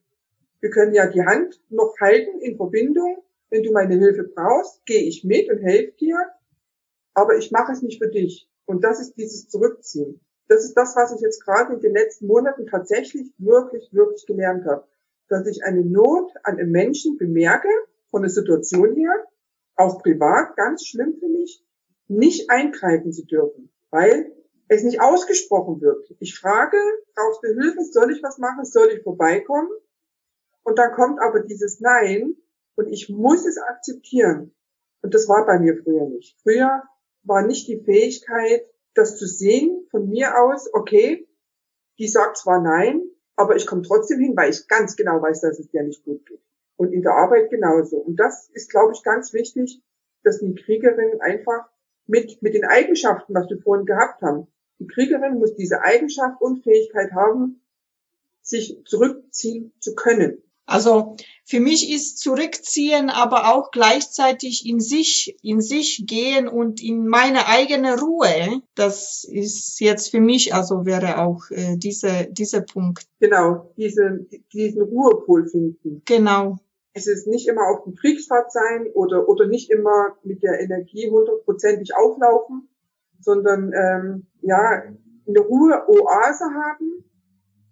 Wir 0.64 0.70
können 0.70 0.94
ja 0.94 1.06
die 1.06 1.22
Hand 1.22 1.60
noch 1.68 1.94
halten 2.00 2.40
in 2.40 2.56
Verbindung. 2.56 3.22
Wenn 3.50 3.64
du 3.64 3.72
meine 3.72 3.96
Hilfe 3.98 4.24
brauchst, 4.24 4.86
gehe 4.86 5.02
ich 5.02 5.22
mit 5.22 5.50
und 5.50 5.58
helfe 5.58 5.92
dir. 5.98 6.16
Aber 7.12 7.36
ich 7.36 7.50
mache 7.50 7.72
es 7.72 7.82
nicht 7.82 8.02
für 8.02 8.08
dich. 8.08 8.48
Und 8.64 8.82
das 8.82 8.98
ist 8.98 9.12
dieses 9.18 9.46
Zurückziehen. 9.50 10.22
Das 10.48 10.64
ist 10.64 10.72
das, 10.72 10.96
was 10.96 11.14
ich 11.14 11.20
jetzt 11.20 11.44
gerade 11.44 11.74
in 11.74 11.80
den 11.80 11.92
letzten 11.92 12.28
Monaten 12.28 12.66
tatsächlich 12.66 13.30
wirklich, 13.36 13.92
wirklich 13.92 14.24
gelernt 14.24 14.64
habe. 14.64 14.88
Dass 15.28 15.46
ich 15.46 15.62
eine 15.64 15.84
Not 15.84 16.32
an 16.44 16.56
einem 16.56 16.70
Menschen 16.70 17.18
bemerke, 17.18 17.68
von 18.10 18.22
der 18.22 18.30
Situation 18.30 18.96
her, 18.96 19.12
auch 19.76 20.02
privat, 20.02 20.56
ganz 20.56 20.86
schlimm 20.86 21.18
für 21.20 21.28
mich, 21.28 21.62
nicht 22.08 22.48
eingreifen 22.48 23.12
zu 23.12 23.26
dürfen, 23.26 23.70
weil 23.90 24.32
es 24.68 24.82
nicht 24.82 25.02
ausgesprochen 25.02 25.82
wird. 25.82 26.10
Ich 26.20 26.38
frage, 26.38 26.78
brauchst 27.14 27.44
du 27.44 27.48
Hilfe, 27.48 27.84
soll 27.84 28.12
ich 28.12 28.22
was 28.22 28.38
machen, 28.38 28.64
soll 28.64 28.88
ich 28.88 29.02
vorbeikommen? 29.02 29.68
Und 30.64 30.78
dann 30.78 30.92
kommt 30.92 31.20
aber 31.20 31.40
dieses 31.40 31.80
Nein 31.80 32.36
und 32.74 32.88
ich 32.88 33.08
muss 33.08 33.46
es 33.46 33.58
akzeptieren. 33.58 34.54
Und 35.02 35.14
das 35.14 35.28
war 35.28 35.46
bei 35.46 35.58
mir 35.58 35.76
früher 35.82 36.08
nicht. 36.08 36.36
Früher 36.42 36.82
war 37.22 37.46
nicht 37.46 37.68
die 37.68 37.80
Fähigkeit, 37.80 38.62
das 38.94 39.16
zu 39.16 39.26
sehen 39.26 39.86
von 39.90 40.08
mir 40.08 40.40
aus, 40.40 40.72
okay, 40.72 41.28
die 41.98 42.08
sagt 42.08 42.38
zwar 42.38 42.60
Nein, 42.60 43.02
aber 43.36 43.56
ich 43.56 43.66
komme 43.66 43.82
trotzdem 43.82 44.20
hin, 44.20 44.36
weil 44.36 44.50
ich 44.50 44.66
ganz 44.68 44.96
genau 44.96 45.20
weiß, 45.20 45.40
dass 45.42 45.58
es 45.58 45.70
dir 45.70 45.82
nicht 45.82 46.04
gut 46.04 46.24
geht. 46.26 46.40
Und 46.76 46.92
in 46.92 47.02
der 47.02 47.12
Arbeit 47.12 47.50
genauso. 47.50 47.98
Und 47.98 48.16
das 48.16 48.48
ist, 48.52 48.70
glaube 48.70 48.92
ich, 48.94 49.02
ganz 49.02 49.32
wichtig, 49.32 49.82
dass 50.22 50.40
die 50.40 50.54
Kriegerin 50.54 51.20
einfach 51.20 51.68
mit, 52.06 52.42
mit 52.42 52.54
den 52.54 52.64
Eigenschaften, 52.64 53.34
was 53.34 53.48
wir 53.48 53.60
vorhin 53.60 53.86
gehabt 53.86 54.22
haben, 54.22 54.46
die 54.78 54.86
Kriegerin 54.86 55.38
muss 55.38 55.54
diese 55.54 55.82
Eigenschaft 55.82 56.40
und 56.40 56.62
Fähigkeit 56.62 57.12
haben, 57.12 57.60
sich 58.42 58.82
zurückziehen 58.84 59.72
zu 59.78 59.94
können. 59.94 60.42
Also 60.66 61.16
für 61.44 61.60
mich 61.60 61.92
ist 61.92 62.18
zurückziehen, 62.18 63.10
aber 63.10 63.54
auch 63.54 63.70
gleichzeitig 63.70 64.66
in 64.66 64.80
sich, 64.80 65.36
in 65.42 65.60
sich 65.60 66.04
gehen 66.06 66.48
und 66.48 66.82
in 66.82 67.06
meine 67.06 67.48
eigene 67.48 68.00
Ruhe. 68.00 68.62
Das 68.74 69.24
ist 69.24 69.78
jetzt 69.80 70.10
für 70.10 70.20
mich, 70.20 70.54
also 70.54 70.86
wäre 70.86 71.18
auch 71.18 71.50
äh, 71.50 71.76
diese, 71.76 72.28
dieser 72.30 72.62
Punkt. 72.62 73.06
Genau, 73.20 73.70
diese, 73.76 74.26
diesen 74.52 74.82
Ruhepol 74.82 75.48
finden. 75.48 76.02
Genau. 76.06 76.56
Es 76.94 77.06
ist 77.08 77.26
nicht 77.26 77.48
immer 77.48 77.68
auf 77.68 77.84
dem 77.84 77.94
Kriegsfahrt 77.96 78.52
sein 78.52 78.86
oder, 78.94 79.28
oder 79.28 79.46
nicht 79.46 79.70
immer 79.70 80.16
mit 80.22 80.42
der 80.42 80.60
Energie 80.60 81.10
hundertprozentig 81.10 81.94
auflaufen, 81.94 82.68
sondern 83.20 83.72
ähm, 83.74 84.26
ja, 84.42 84.82
eine 85.26 85.40
Ruhe-Oase 85.40 86.44
haben, 86.44 87.04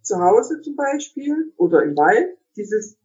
zu 0.03 0.17
Hause 0.17 0.61
zum 0.61 0.75
Beispiel 0.75 1.53
oder 1.57 1.83
im 1.85 1.97
Wald, 1.97 2.37
dieses 2.57 2.97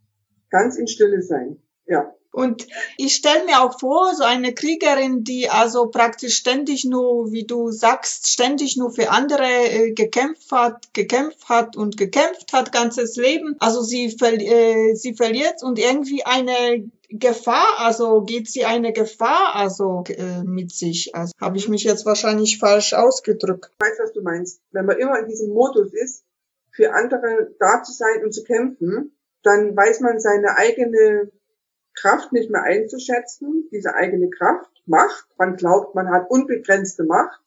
ganz 0.50 0.78
in 0.78 0.88
Stille 0.88 1.22
sein. 1.22 1.62
Ja. 1.86 2.14
Und 2.32 2.68
ich 2.98 3.16
stelle 3.16 3.46
mir 3.46 3.64
auch 3.64 3.80
vor, 3.80 4.14
so 4.14 4.24
eine 4.24 4.54
Kriegerin, 4.54 5.24
die 5.24 5.50
also 5.50 5.88
praktisch 5.88 6.36
ständig 6.36 6.86
nur, 6.86 7.32
wie 7.32 7.46
du 7.46 7.72
sagst, 7.72 8.30
ständig 8.30 8.78
nur 8.78 8.92
für 8.92 9.10
andere 9.10 9.48
äh, 9.48 9.92
gekämpft 9.94 10.52
hat, 10.52 10.94
gekämpft 10.94 11.50
hat 11.50 11.76
und 11.76 11.98
gekämpft 11.98 12.54
hat, 12.54 12.72
ganzes 12.72 13.16
Leben. 13.16 13.56
Also 13.60 13.82
sie, 13.82 14.12
ver 14.12 14.34
äh, 14.34 14.94
sie 14.94 15.16
verliert 15.16 15.64
und 15.64 15.80
irgendwie 15.80 16.26
eine 16.26 16.92
Gefahr, 17.10 17.80
also 17.80 18.22
geht 18.22 18.48
sie 18.50 18.66
eine 18.66 18.94
Gefahr 18.94 19.56
also 19.56 20.04
äh, 20.08 20.44
mit 20.44 20.72
sich. 20.72 21.16
Also 21.16 21.32
habe 21.40 21.58
ich 21.58 21.68
mich 21.70 21.84
jetzt 21.86 22.06
wahrscheinlich 22.06 22.60
falsch 22.60 22.94
ausgedrückt. 22.94 23.72
Ich 23.82 23.88
weiß, 23.88 23.98
was 24.04 24.14
du 24.14 24.22
meinst. 24.22 24.62
Wenn 24.72 24.86
man 24.86 25.00
immer 25.00 25.18
in 25.18 25.28
diesem 25.28 25.54
Modus 25.54 25.92
ist, 25.92 26.24
für 26.70 26.94
andere 26.94 27.56
da 27.60 27.82
zu 27.82 27.94
sein 27.94 28.24
und 28.24 28.32
zu 28.32 28.44
kämpfen, 28.44 29.17
dann 29.44 29.76
weiß 29.76 30.02
man 30.02 30.20
seine 30.20 30.58
eigene 30.58 31.32
Kraft 31.94 32.32
nicht 32.32 32.50
mehr 32.50 32.64
einzuschätzen, 32.64 33.68
diese 33.72 33.96
eigene 33.96 34.30
Kraft, 34.30 34.70
Macht. 34.86 35.28
Man 35.38 35.58
glaubt, 35.58 35.96
man 35.96 36.10
hat 36.10 36.30
unbegrenzte 36.30 37.04
Macht. 37.04 37.42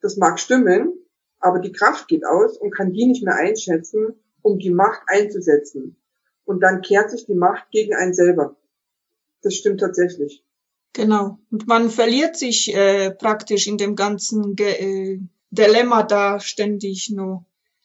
Das 0.00 0.16
mag 0.16 0.38
stimmen, 0.38 0.92
aber 1.40 1.58
die 1.58 1.72
Kraft 1.72 2.08
geht 2.08 2.24
aus 2.24 2.56
und 2.56 2.70
kann 2.70 2.92
die 2.92 3.06
nicht 3.06 3.24
mehr 3.24 3.34
einschätzen, 3.34 4.14
um 4.42 4.58
die 4.58 4.70
Macht 4.70 5.02
einzusetzen. 5.06 5.96
Und 6.44 6.60
dann 6.60 6.80
kehrt 6.80 7.10
sich 7.10 7.26
die 7.26 7.34
Macht 7.34 7.70
gegen 7.70 7.94
einen 7.94 8.14
selber. 8.14 8.56
Das 9.42 9.54
stimmt 9.54 9.80
tatsächlich. 9.80 10.44
Genau. 10.92 11.38
Und 11.50 11.66
man 11.66 11.90
verliert 11.90 12.36
sich 12.36 12.74
äh, 12.74 13.10
praktisch 13.10 13.66
in 13.66 13.78
dem 13.78 13.94
ganzen 13.94 14.56
Ge 14.56 14.72
äh, 14.72 15.20
Dilemma 15.50 16.02
da 16.02 16.40
ständig 16.40 17.10
nur. 17.10 17.44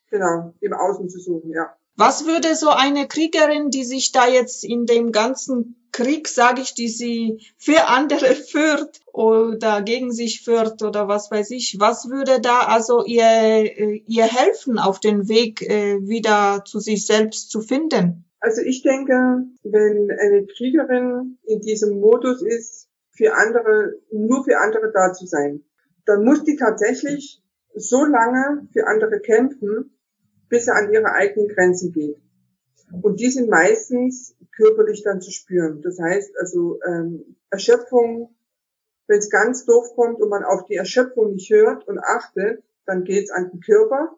Genau, 0.10 0.54
im 0.60 0.74
Außen 0.74 1.10
zu 1.10 1.20
suchen, 1.20 1.52
ja. 1.52 1.76
Was 1.98 2.26
würde 2.26 2.56
so 2.56 2.70
eine 2.70 3.08
Kriegerin, 3.08 3.70
die 3.70 3.86
sich 3.86 4.12
da 4.12 4.28
jetzt 4.28 4.66
in 4.66 4.86
dem 4.86 5.12
ganzen 5.12 5.76
Krieg, 5.92 6.28
sage 6.28 6.62
ich, 6.62 6.74
die 6.74 6.90
sie 6.90 7.42
für 7.58 7.88
andere 7.88 8.36
führt 8.36 9.00
oder 9.14 9.82
gegen 9.82 10.12
sich 10.12 10.44
führt 10.44 10.84
oder 10.84 11.08
was 11.08 11.32
weiß 11.32 11.52
ich, 11.52 11.78
was 11.80 12.10
würde 12.10 12.42
da 12.42 12.62
also 12.68 13.06
ihr, 13.06 13.24
äh, 13.24 14.04
ihr 14.06 14.26
helfen, 14.26 14.78
auf 14.78 15.00
den 15.00 15.30
Weg 15.30 15.62
äh, 15.62 16.00
wieder 16.02 16.64
zu 16.66 16.80
sich 16.80 17.06
selbst 17.06 17.50
zu 17.50 17.62
finden? 17.62 18.26
Also 18.42 18.62
ich 18.62 18.84
denke, 18.84 19.46
wenn 19.64 20.10
eine 20.12 20.46
Kriegerin 20.46 21.38
in 21.46 21.62
diesem 21.62 22.00
Modus 22.00 22.42
ist, 22.42 22.90
für 23.12 23.34
andere, 23.34 23.94
nur 24.12 24.44
für 24.44 24.60
andere 24.60 24.92
da 24.94 25.14
zu 25.14 25.26
sein, 25.26 25.64
dann 26.06 26.26
muss 26.26 26.44
die 26.44 26.58
tatsächlich 26.58 27.42
so 27.74 28.04
lange 28.04 28.68
für 28.74 28.88
andere 28.88 29.20
kämpfen, 29.22 29.95
bis 30.50 30.68
er 30.68 30.76
an 30.76 30.92
ihre 30.92 31.12
eigenen 31.14 31.50
Grenzen 31.50 31.92
geht. 31.92 32.18
Und 33.02 33.20
die 33.20 33.30
sind 33.30 33.50
meistens 33.50 34.36
körperlich 34.56 35.04
dann 35.04 35.22
zu 35.22 35.32
spüren. 35.32 35.82
Das 35.82 36.00
heißt 36.00 36.34
also 36.40 36.80
ähm, 36.88 37.36
Erschöpfung, 37.50 38.36
wenn 39.08 39.20
es 39.20 39.30
ganz 39.30 39.66
doof 39.66 39.96
kommt 39.96 40.22
und 40.22 40.30
man 40.30 40.44
auf 40.44 40.66
die 40.66 40.76
Erschöpfung 40.76 41.32
nicht 41.34 41.50
hört 41.52 41.88
und 41.88 42.00
achtet, 42.00 42.64
dann 42.86 43.04
geht 43.04 43.26
es 43.26 43.32
an 43.32 43.50
den 43.52 43.60
Körper, 43.60 44.16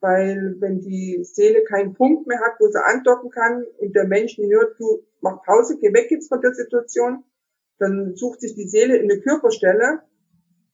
weil 0.00 0.56
wenn 0.58 0.80
die 0.80 1.24
Seele 1.24 1.64
keinen 1.64 1.94
Punkt 1.94 2.26
mehr 2.26 2.40
hat, 2.40 2.58
wo 2.58 2.68
sie 2.68 2.82
andocken 2.82 3.30
kann 3.30 3.64
und 3.78 3.94
der 3.94 4.06
Mensch 4.06 4.38
nicht 4.38 4.52
hört, 4.52 4.78
du 4.78 5.04
mach 5.20 5.42
Pause, 5.42 5.78
geh 5.80 5.92
weg 5.92 6.10
jetzt 6.10 6.28
von 6.28 6.40
der 6.40 6.54
Situation, 6.54 7.24
dann 7.78 8.14
sucht 8.14 8.40
sich 8.40 8.54
die 8.54 8.68
Seele 8.68 8.96
in 8.96 9.10
eine 9.10 9.20
Körperstelle 9.20 10.02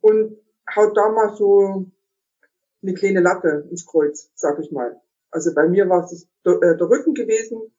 und 0.01 0.37
haut 0.75 0.97
da 0.97 1.09
mal 1.11 1.35
so 1.37 1.87
eine 2.83 2.95
kleine 2.95 3.21
Latte 3.21 3.67
ins 3.71 3.87
Kreuz, 3.87 4.31
sag 4.35 4.59
ich 4.59 4.71
mal. 4.71 5.01
Also 5.31 5.55
bei 5.55 5.69
mir 5.69 5.89
war 5.89 6.05
es 6.05 6.29
der, 6.45 6.55
äh, 6.55 6.83
Rücken 6.83 7.15
gewesen, 7.15 7.73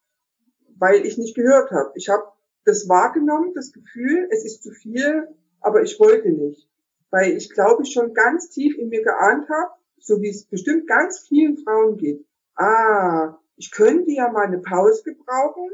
weil 0.78 1.06
ich 1.06 1.18
nicht 1.18 1.36
gehört 1.36 1.72
habe. 1.72 1.92
Ich 1.96 2.10
habe 2.10 2.24
das 2.66 2.88
wahrgenommen, 2.88 3.54
das 3.56 3.72
Gefühl, 3.72 4.28
es 4.32 4.46
ist 4.46 4.64
zu 4.64 4.72
viel, 4.72 5.28
aber 5.60 5.82
ich 5.82 6.00
wollte 6.00 6.30
nicht. 6.30 6.70
Weil 7.10 7.36
ich 7.36 7.54
glaube, 7.54 7.84
ich 7.84 7.92
schon 7.92 8.14
ganz 8.14 8.50
tief 8.50 8.78
in 8.78 8.90
mir 8.90 9.04
geahnt 9.04 9.50
habe, 9.50 9.72
so 10.00 10.22
wie 10.22 10.30
es 10.30 10.46
bestimmt 10.46 10.88
ganz 10.88 11.20
vielen 11.28 11.58
Frauen 11.58 11.98
geht. 11.98 12.26
Ah, 12.56 13.38
ich 13.58 13.72
könnte 13.72 14.12
ja 14.12 14.32
mal 14.32 14.46
eine 14.46 14.60
Pause 14.60 15.04
gebrauchen 15.04 15.70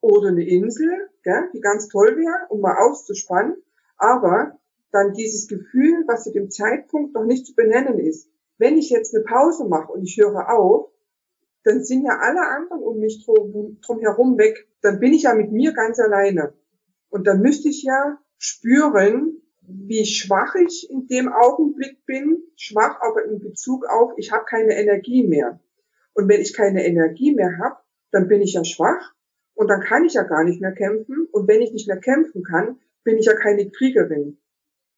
oder 0.00 0.28
eine 0.28 0.46
Insel, 0.46 1.08
gell, 1.22 1.48
die 1.54 1.60
ganz 1.60 1.88
toll 1.88 2.16
wäre, 2.16 2.48
um 2.48 2.60
mal 2.60 2.76
auszuspannen. 2.78 3.56
Aber 3.96 4.58
dann 4.90 5.14
dieses 5.14 5.48
Gefühl, 5.48 6.04
was 6.06 6.24
zu 6.24 6.32
dem 6.32 6.50
Zeitpunkt 6.50 7.14
noch 7.14 7.24
nicht 7.24 7.46
zu 7.46 7.54
benennen 7.54 7.98
ist, 7.98 8.28
wenn 8.62 8.78
ich 8.78 8.90
jetzt 8.90 9.12
eine 9.12 9.24
Pause 9.24 9.66
mache 9.66 9.90
und 9.90 10.04
ich 10.04 10.16
höre 10.16 10.48
auf, 10.48 10.92
dann 11.64 11.82
sind 11.82 12.04
ja 12.04 12.20
alle 12.20 12.46
anderen 12.46 12.80
um 12.80 13.00
mich 13.00 13.24
drum, 13.24 13.98
herum 14.00 14.38
weg. 14.38 14.68
Dann 14.82 15.00
bin 15.00 15.12
ich 15.12 15.24
ja 15.24 15.34
mit 15.34 15.50
mir 15.50 15.72
ganz 15.72 15.98
alleine. 15.98 16.54
Und 17.08 17.26
dann 17.26 17.40
müsste 17.40 17.68
ich 17.68 17.82
ja 17.82 18.18
spüren, 18.38 19.42
wie 19.62 20.06
schwach 20.06 20.54
ich 20.54 20.88
in 20.88 21.08
dem 21.08 21.32
Augenblick 21.32 22.06
bin. 22.06 22.44
Schwach 22.56 23.00
aber 23.00 23.24
in 23.24 23.40
Bezug 23.40 23.84
auf, 23.84 24.12
ich 24.16 24.30
habe 24.30 24.44
keine 24.44 24.76
Energie 24.76 25.26
mehr. 25.26 25.58
Und 26.14 26.28
wenn 26.28 26.40
ich 26.40 26.54
keine 26.54 26.86
Energie 26.86 27.34
mehr 27.34 27.58
habe, 27.58 27.78
dann 28.12 28.28
bin 28.28 28.42
ich 28.42 28.52
ja 28.52 28.64
schwach 28.64 29.12
und 29.54 29.66
dann 29.68 29.80
kann 29.80 30.04
ich 30.04 30.14
ja 30.14 30.22
gar 30.22 30.44
nicht 30.44 30.60
mehr 30.60 30.72
kämpfen. 30.72 31.26
Und 31.32 31.48
wenn 31.48 31.62
ich 31.62 31.72
nicht 31.72 31.88
mehr 31.88 31.98
kämpfen 31.98 32.44
kann, 32.44 32.78
bin 33.02 33.18
ich 33.18 33.26
ja 33.26 33.34
keine 33.34 33.68
Kriegerin. 33.70 34.38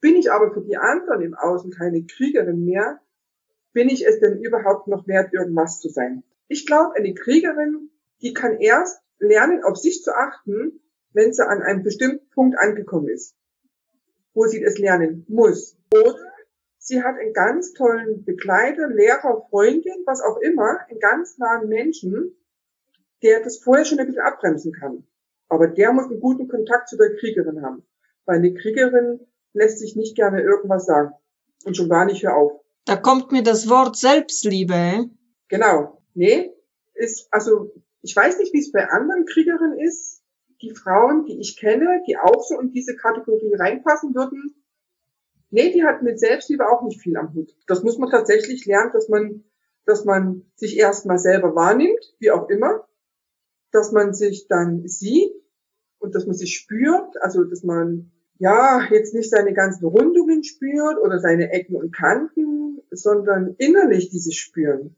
Bin 0.03 0.17
ich 0.17 0.31
aber 0.31 0.53
für 0.53 0.61
die 0.61 0.77
anderen 0.77 1.23
im 1.23 1.35
Außen 1.35 1.71
keine 1.71 2.05
Kriegerin 2.05 2.63
mehr, 2.67 3.01
bin 3.75 3.91
ich 3.91 4.07
es 4.07 4.21
denn 4.21 4.39
überhaupt 4.41 4.89
noch 4.89 5.07
wert, 5.07 5.35
irgendwas 5.35 5.81
zu 5.81 5.91
sein? 5.91 6.23
Ich 6.49 6.67
glaube, 6.67 6.95
eine 6.97 7.13
Kriegerin, 7.13 7.91
die 8.23 8.33
kann 8.33 8.59
erst 8.59 9.03
lernen, 9.19 9.63
auf 9.63 9.77
sich 9.77 10.03
zu 10.03 10.13
achten, 10.15 10.81
wenn 11.13 11.33
sie 11.33 11.47
an 11.47 11.61
einem 11.61 11.83
bestimmten 11.83 12.29
Punkt 12.31 12.59
angekommen 12.59 13.09
ist. 13.09 13.37
wo 14.35 14.47
sie 14.47 14.61
das 14.61 14.79
lernen 14.79 15.25
muss. 15.29 15.77
Oder 15.95 16.17
sie 16.79 17.03
hat 17.03 17.17
einen 17.19 17.33
ganz 17.33 17.73
tollen 17.73 18.25
Begleiter, 18.25 18.89
Lehrer, 18.89 19.47
Freundin, 19.49 20.03
was 20.07 20.21
auch 20.21 20.39
immer, 20.39 20.81
einen 20.89 20.99
ganz 20.99 21.39
nahen 21.39 21.69
Menschen, 21.69 22.37
der 23.23 23.43
das 23.43 23.59
vorher 23.59 23.85
schon 23.85 24.01
ein 24.01 24.07
bisschen 24.07 24.23
abbremsen 24.23 24.73
kann. 24.73 25.07
Aber 25.49 25.69
der 25.69 25.93
muss 25.93 26.11
einen 26.11 26.21
guten 26.21 26.49
Kontakt 26.49 26.89
zu 26.89 26.97
der 26.97 27.15
Kriegerin 27.17 27.63
haben. 27.63 27.87
Weil 28.25 28.39
eine 28.39 28.55
Kriegerin 28.55 29.21
lässt 29.53 29.79
sich 29.79 29.95
nicht 29.95 30.17
gerne 30.17 30.43
irgendwas 30.43 30.87
sagen. 30.87 31.13
Und 31.65 31.77
schon 31.77 31.89
gar 31.89 32.05
nicht 32.05 32.23
hör 32.25 32.37
auf. 32.37 32.64
Da 32.85 32.97
kommt 32.97 33.33
mir 33.33 33.43
das 33.43 33.69
Wort 33.69 33.97
Selbstliebe. 33.97 35.11
Genau. 35.49 36.03
Nee, 36.15 36.53
ist, 36.95 37.29
also, 37.31 37.73
ich 38.03 38.15
weiß 38.15 38.39
nicht, 38.39 38.53
wie 38.53 38.61
es 38.61 38.73
bei 38.73 38.89
anderen 38.89 39.25
Kriegerinnen 39.27 39.79
ist. 39.79 40.23
Die 40.63 40.75
Frauen, 40.75 41.25
die 41.25 41.41
ich 41.41 41.59
kenne, 41.59 42.03
die 42.07 42.17
auch 42.17 42.43
so 42.43 42.59
in 42.61 42.71
diese 42.71 42.97
Kategorie 42.97 43.55
reinpassen 43.55 44.15
würden, 44.15 44.55
nee, 45.51 45.73
die 45.73 45.85
hat 45.85 46.03
mit 46.03 46.19
Selbstliebe 46.19 46.69
auch 46.69 46.83
nicht 46.83 47.01
viel 47.01 47.17
am 47.17 47.35
Hut. 47.35 47.55
Das 47.67 47.83
muss 47.83 47.99
man 47.99 48.11
tatsächlich 48.11 48.65
lernen, 48.65 48.93
dass 48.93 49.09
man, 49.09 49.45
dass 49.85 50.05
man 50.05 50.51
sich 50.55 50.79
erstmal 50.79 51.19
selber 51.19 51.55
wahrnimmt, 51.55 52.15
wie 52.19 52.31
auch 52.31 52.49
immer, 52.49 52.87
dass 53.73 53.93
man 53.93 54.15
sich 54.15 54.47
dann 54.49 54.87
sieht 54.87 55.33
und 55.99 56.15
dass 56.15 56.27
man 56.27 56.37
sich 56.37 56.57
spürt, 56.57 57.21
also 57.21 57.45
dass 57.45 57.63
man 57.63 58.13
ja 58.39 58.87
jetzt 58.91 59.15
nicht 59.15 59.31
seine 59.31 59.53
ganzen 59.55 59.87
Rundungen 60.25 60.45
spürt 60.45 60.99
oder 61.03 61.19
seine 61.19 61.53
Ecken 61.53 61.77
und 61.77 61.95
Kanten, 61.95 62.83
sondern 62.91 63.55
innerlich 63.59 64.11
dieses 64.11 64.35
Spüren. 64.35 64.97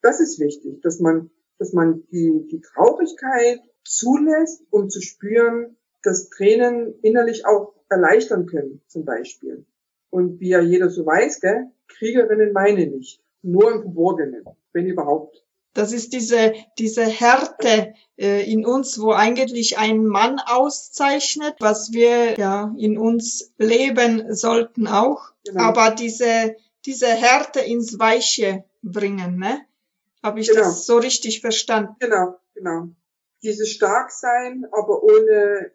Das 0.00 0.20
ist 0.20 0.38
wichtig, 0.38 0.80
dass 0.82 1.00
man, 1.00 1.30
dass 1.58 1.72
man 1.72 2.04
die, 2.12 2.46
die 2.50 2.60
Traurigkeit 2.60 3.60
zulässt, 3.84 4.62
um 4.70 4.88
zu 4.90 5.00
spüren, 5.00 5.76
dass 6.02 6.28
Tränen 6.30 6.94
innerlich 7.02 7.46
auch 7.46 7.74
erleichtern 7.88 8.46
können, 8.46 8.80
zum 8.86 9.04
Beispiel. 9.04 9.64
Und 10.10 10.40
wie 10.40 10.50
ja 10.50 10.60
jeder 10.60 10.90
so 10.90 11.04
weiß, 11.04 11.40
gell, 11.40 11.70
Kriegerinnen 11.88 12.52
meine 12.52 12.86
nicht, 12.86 13.20
nur 13.42 13.72
im 13.72 13.82
Verborgenen, 13.82 14.44
wenn 14.72 14.86
überhaupt. 14.86 15.43
Das 15.74 15.92
ist 15.92 16.12
diese, 16.12 16.54
diese 16.78 17.04
Härte 17.04 17.94
äh, 18.16 18.50
in 18.50 18.64
uns, 18.64 19.00
wo 19.00 19.12
eigentlich 19.12 19.76
ein 19.76 20.06
Mann 20.06 20.38
auszeichnet, 20.38 21.56
was 21.58 21.92
wir 21.92 22.38
ja 22.38 22.72
in 22.78 22.96
uns 22.96 23.52
leben 23.58 24.34
sollten 24.34 24.86
auch. 24.86 25.32
Genau. 25.44 25.62
Aber 25.62 25.90
diese, 25.90 26.56
diese 26.86 27.08
Härte 27.08 27.60
ins 27.60 27.98
Weiche 27.98 28.64
bringen, 28.82 29.38
ne? 29.38 29.60
Habe 30.22 30.40
ich 30.40 30.48
genau. 30.48 30.60
das 30.60 30.86
so 30.86 30.96
richtig 30.96 31.40
verstanden? 31.40 31.96
Genau, 31.98 32.38
genau. 32.54 32.88
Dieses 33.42 33.70
Starksein, 33.72 34.64
aber 34.72 35.02
ohne, 35.02 35.72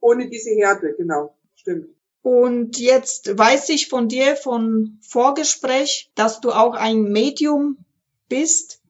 ohne 0.00 0.28
diese 0.28 0.50
Härte, 0.50 0.94
genau. 0.98 1.34
Stimmt. 1.54 1.88
Und 2.20 2.78
jetzt 2.78 3.38
weiß 3.38 3.68
ich 3.68 3.88
von 3.88 4.08
dir, 4.08 4.34
von 4.34 4.98
Vorgespräch, 5.00 6.10
dass 6.16 6.40
du 6.40 6.50
auch 6.50 6.74
ein 6.74 7.04
Medium 7.04 7.78
bist. 8.28 8.82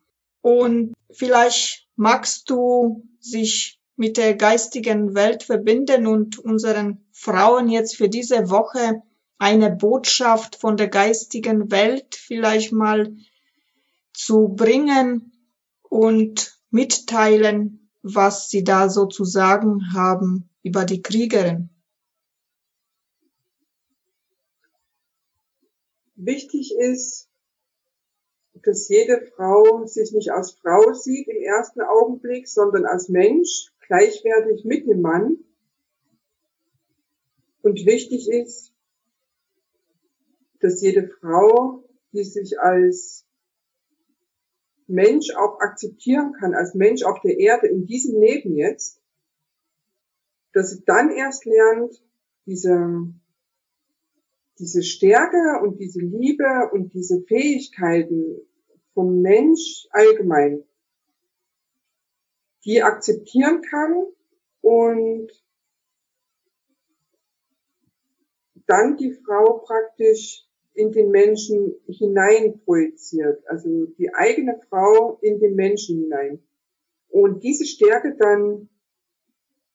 Und 0.47 0.95
vielleicht 1.11 1.89
magst 1.97 2.51
du 2.51 3.03
sich 3.19 3.81
mit 3.97 4.17
der 4.17 4.37
geistigen 4.37 5.17
Welt 5.17 5.43
verbinden 5.43 6.07
und 6.07 6.39
unseren 6.39 7.05
Frauen 7.11 7.69
jetzt 7.69 7.97
für 7.97 8.09
diese 8.09 8.49
Woche 8.49 9.03
eine 9.39 9.75
Botschaft 9.75 10.55
von 10.55 10.77
der 10.77 10.87
geistigen 10.87 11.73
Welt 11.73 12.15
vielleicht 12.15 12.71
mal 12.71 13.17
zu 14.13 14.47
bringen 14.47 15.33
und 15.83 16.57
mitteilen, 16.71 17.91
was 18.03 18.49
sie 18.49 18.63
da 18.63 18.89
so 18.89 19.07
zu 19.07 19.25
sagen 19.25 19.95
haben 19.95 20.49
über 20.63 20.85
die 20.85 21.03
Kriegerin. 21.03 21.71
Wichtig 26.15 26.73
ist, 26.79 27.29
dass 28.63 28.89
jede 28.89 29.21
Frau 29.35 29.87
sich 29.87 30.13
nicht 30.13 30.31
als 30.31 30.53
Frau 30.53 30.93
sieht 30.93 31.29
im 31.29 31.43
ersten 31.43 31.81
Augenblick, 31.81 32.49
sondern 32.49 32.85
als 32.85 33.09
Mensch, 33.09 33.73
gleichwertig 33.87 34.65
mit 34.65 34.87
dem 34.87 35.01
Mann. 35.01 35.39
Und 37.63 37.85
wichtig 37.87 38.31
ist, 38.31 38.73
dass 40.61 40.83
jede 40.83 41.09
Frau, 41.09 41.85
die 42.13 42.25
sich 42.25 42.59
als 42.61 43.27
Mensch 44.87 45.35
auch 45.35 45.59
akzeptieren 45.61 46.33
kann, 46.33 46.55
als 46.55 46.75
Mensch 46.75 47.03
auf 47.03 47.21
der 47.21 47.39
Erde 47.39 47.67
in 47.67 47.87
diesem 47.87 48.21
Leben 48.21 48.55
jetzt, 48.55 49.01
dass 50.53 50.71
sie 50.71 50.85
dann 50.85 51.11
erst 51.11 51.45
lernt, 51.45 52.03
diese 52.47 53.13
diese 54.59 54.83
Stärke 54.83 55.61
und 55.63 55.79
diese 55.79 56.01
Liebe 56.01 56.71
und 56.73 56.95
diese 56.95 57.23
Fähigkeiten 57.23 58.41
vom 58.95 59.21
Mensch 59.21 59.87
allgemein, 59.91 60.65
die 62.65 62.83
akzeptieren 62.83 63.63
kann 63.63 64.07
und 64.63 65.29
dann 68.67 68.97
die 68.97 69.13
Frau 69.13 69.59
praktisch 69.59 70.45
in 70.75 70.93
den 70.93 71.11
Menschen 71.11 71.75
hinein 71.87 72.61
projiziert, 72.65 73.43
also 73.49 73.87
die 73.99 74.13
eigene 74.15 74.61
Frau 74.69 75.19
in 75.23 75.39
den 75.39 75.55
Menschen 75.55 76.03
hinein. 76.03 76.43
Und 77.09 77.43
diese 77.43 77.65
Stärke 77.65 78.17
dann 78.19 78.69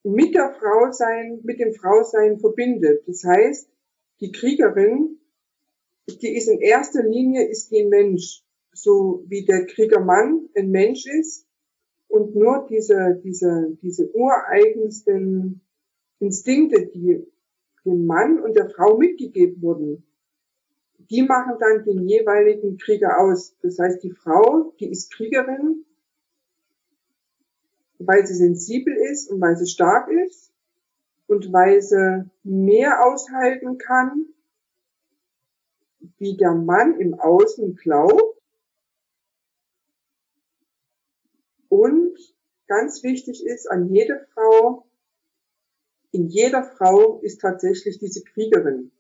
mit 0.04 0.36
der 0.36 0.52
Frau 0.52 0.91
sein, 0.91 1.39
mit 1.44 1.60
dem 1.60 1.74
Frausein 1.74 2.39
verbindet. 2.39 3.08
Das 3.08 3.24
heißt, 3.24 3.70
die 4.21 4.31
Kriegerin, 4.31 5.19
die 6.07 6.36
ist 6.36 6.47
in 6.47 6.62
erster 6.62 7.03
Linie 7.03 7.47
ist 7.47 7.71
die 7.71 7.84
Mensch, 7.84 8.43
so 8.71 9.25
wie 9.27 9.43
der 9.45 9.65
Kriegermann 9.65 10.47
ein 10.55 10.69
Mensch 10.69 11.05
ist 11.07 11.47
und 12.07 12.36
nur 12.36 12.67
diese, 12.69 13.19
diese, 13.23 13.77
diese 13.81 14.13
ureigensten 14.13 15.62
Instinkte, 16.19 16.88
die 16.88 17.25
dem 17.84 18.05
Mann 18.05 18.39
und 18.39 18.55
der 18.55 18.69
Frau 18.69 18.97
mitgegeben 18.97 19.62
wurden, 19.62 20.03
die 21.10 21.23
machen 21.23 21.55
dann 21.60 21.84
den 21.84 22.07
jeweiligen 22.07 22.77
Krieger 22.77 23.19
aus. 23.19 23.55
Das 23.63 23.79
heißt, 23.79 24.03
die 24.03 24.12
Frau, 24.12 24.71
die 24.79 24.89
ist 24.89 25.12
Kriegerin, 25.12 25.84
weil 27.97 28.25
sie 28.27 28.36
sensibel 28.36 28.95
ist 29.12 29.31
und 29.31 29.41
weil 29.41 29.57
sie 29.57 29.67
stark 29.67 30.10
ist 30.12 30.51
und 31.32 31.54
Weise 31.54 32.30
mehr 32.44 33.06
aushalten 33.06 33.78
kann, 33.78 34.26
wie 36.17 36.36
der 36.36 36.54
Mann 36.54 37.00
im 37.00 37.13
Außen 37.13 37.78
glaubt. 37.78 38.38
Und 41.70 42.17
ganz 42.67 43.02
wichtig 43.04 43.46
ist 43.46 43.72
an 43.72 43.88
jede 43.94 44.28
Frau, 44.34 44.86
in 46.12 46.28
jeder 46.28 46.63
Frau 46.63 47.22
ist 47.22 47.39
tatsächlich 47.39 47.98
diese 47.98 48.24
Kriegerin. 48.24 48.91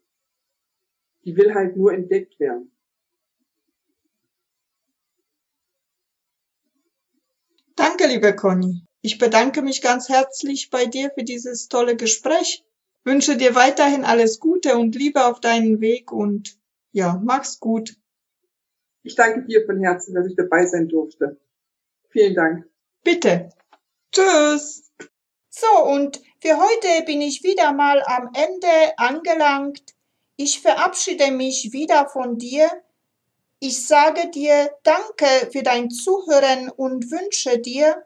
Die 1.25 1.35
will 1.35 1.53
halt 1.53 1.75
nur 1.75 1.93
entdeckt 1.93 2.39
werden. 2.39 2.71
Danke, 7.75 8.07
liebe 8.07 8.33
Conny. 8.33 8.87
Ich 9.01 9.17
bedanke 9.17 9.61
mich 9.61 9.81
ganz 9.81 10.09
herzlich 10.09 10.69
bei 10.69 10.85
dir 10.85 11.11
für 11.15 11.23
dieses 11.23 11.67
tolle 11.67 11.95
Gespräch. 11.95 12.63
Wünsche 13.03 13.35
dir 13.35 13.55
weiterhin 13.55 14.05
alles 14.05 14.39
Gute 14.39 14.77
und 14.77 14.95
Liebe 14.95 15.25
auf 15.25 15.39
deinen 15.39 15.81
Weg 15.81 16.11
und 16.11 16.57
ja, 16.91 17.19
mach's 17.23 17.59
gut. 17.59 17.95
Ich 19.03 19.15
danke 19.15 19.47
dir 19.47 19.65
von 19.65 19.81
Herzen, 19.81 20.13
dass 20.13 20.27
ich 20.27 20.35
dabei 20.35 20.67
sein 20.67 20.87
durfte. 20.87 21.37
Vielen 22.09 22.35
Dank. 22.35 22.69
Bitte. 23.03 23.49
Tschüss. 24.11 24.91
So, 25.49 25.85
und 25.85 26.21
für 26.39 26.57
heute 26.57 27.05
bin 27.05 27.21
ich 27.21 27.43
wieder 27.43 27.73
mal 27.73 28.03
am 28.05 28.29
Ende 28.33 28.97
angelangt. 28.97 29.95
Ich 30.35 30.61
verabschiede 30.61 31.31
mich 31.31 31.71
wieder 31.71 32.07
von 32.07 32.37
dir. 32.37 32.69
Ich 33.59 33.85
sage 33.85 34.29
dir 34.29 34.71
Danke 34.83 35.49
für 35.51 35.63
dein 35.63 35.89
Zuhören 35.89 36.69
und 36.69 37.09
wünsche 37.11 37.57
dir, 37.57 38.05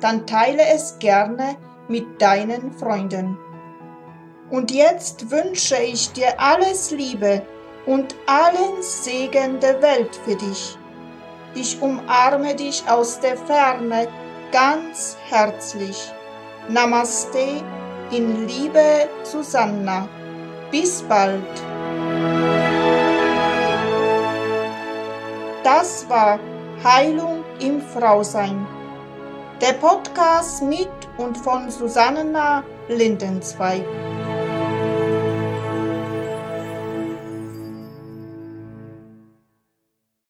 dann 0.00 0.26
teile 0.26 0.62
es 0.74 0.98
gerne 0.98 1.56
mit 1.88 2.20
deinen 2.20 2.72
Freunden. 2.72 3.38
Und 4.50 4.70
jetzt 4.70 5.30
wünsche 5.30 5.76
ich 5.76 6.12
dir 6.12 6.40
alles 6.40 6.90
Liebe 6.90 7.42
und 7.86 8.14
allen 8.26 8.82
Segen 8.82 9.60
der 9.60 9.80
Welt 9.80 10.14
für 10.24 10.36
dich. 10.36 10.76
Ich 11.54 11.80
umarme 11.80 12.54
dich 12.54 12.82
aus 12.88 13.20
der 13.20 13.36
Ferne 13.36 14.08
ganz 14.52 15.16
herzlich. 15.28 16.12
Namaste 16.68 17.62
in 18.10 18.46
Liebe, 18.46 19.08
Susanna. 19.22 20.08
Bis 20.70 21.02
bald. 21.02 21.42
Das 25.64 26.08
war 26.08 26.38
Heilung 26.84 27.44
im 27.60 27.80
Frausein. 27.80 28.79
Der 29.60 29.74
Podcast 29.74 30.62
mit 30.62 30.88
und 31.18 31.36
von 31.36 31.70
Susanna 31.70 32.64
Lindenzweig. 32.88 33.84